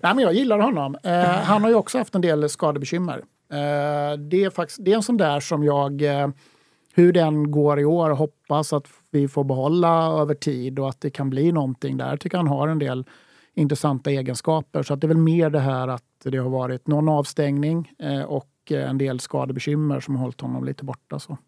[0.00, 0.96] Nej, men jag gillar honom.
[1.02, 3.22] Eh, han har ju också haft en del skadebekymmer.
[3.52, 6.28] Eh, det, är faktiskt, det är en sån där som jag, eh,
[6.94, 11.10] hur den går i år, hoppas att vi får behålla över tid och att det
[11.10, 12.10] kan bli någonting där.
[12.10, 13.04] Jag tycker han har en del
[13.56, 14.82] intressanta egenskaper.
[14.82, 18.22] Så att det är väl mer det här att det har varit någon avstängning eh,
[18.22, 21.18] och eh, en del skadebekymmer som har hållit honom lite borta.
[21.18, 21.38] Så.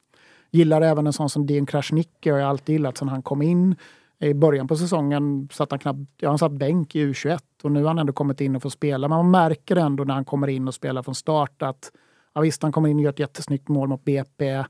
[0.51, 3.77] Gillar även en sån som Dean Krasniqi har jag alltid gillat sen han kom in.
[4.21, 7.81] I början på säsongen satt han knappt, ja, han satt bänk i U21 och nu
[7.81, 9.09] har han ändå kommit in och får spela.
[9.09, 11.93] Men man märker ändå när han kommer in och spelar från start att
[12.35, 14.65] ja, visst, han kommer in och gör ett jättesnyggt mål mot BP.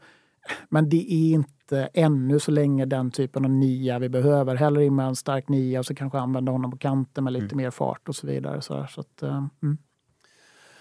[0.69, 4.57] Men det är inte ännu så länge den typen av nia vi behöver.
[4.57, 7.45] Hellre in med en stark nia och så kanske använda honom på kanten med lite
[7.45, 7.57] mm.
[7.57, 8.63] mer fart och så vidare.
[8.63, 9.79] Så, så att, uh, mm.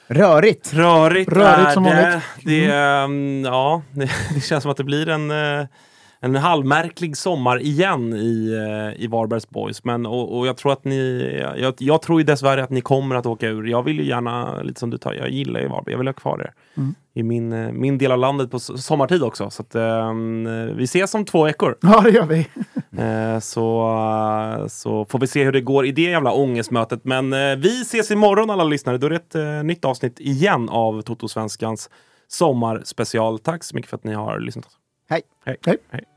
[0.08, 0.74] Rörigt!
[0.74, 2.24] Rörigt, Rörigt som vanligt.
[2.44, 3.46] Det, mm.
[3.46, 5.66] ja, det, det, känns som att det blir en uh,
[6.36, 9.84] en halvmärklig sommar igen i, eh, i Varbergs Boys.
[9.84, 13.16] Men, och, och jag tror att ni, jag, jag, tror ju dessvärre att ni kommer
[13.16, 13.64] att åka ur.
[13.68, 16.14] Jag vill ju gärna, lite som du tar, jag gillar ju Varberg, jag vill ha
[16.14, 16.54] kvar er.
[16.78, 16.96] Mm.
[17.14, 19.50] I min, eh, min del av landet på sommartid också.
[19.50, 20.44] Så att, um,
[20.78, 21.78] vi ses om två veckor.
[21.82, 22.40] Ja, det gör vi.
[23.04, 27.06] uh, så, så får vi se hur det går i det jävla ångestmötet.
[27.06, 28.98] Men uh, vi ses imorgon alla lyssnare.
[28.98, 31.90] Då är det ett uh, nytt avsnitt igen av Toto-svenskans
[32.28, 33.40] sommarspecial.
[33.40, 34.68] Tack så mycket för att ni har lyssnat.
[35.10, 35.22] Hej.
[35.46, 35.58] Hej.
[35.66, 35.78] Hej.
[35.90, 36.17] Hej.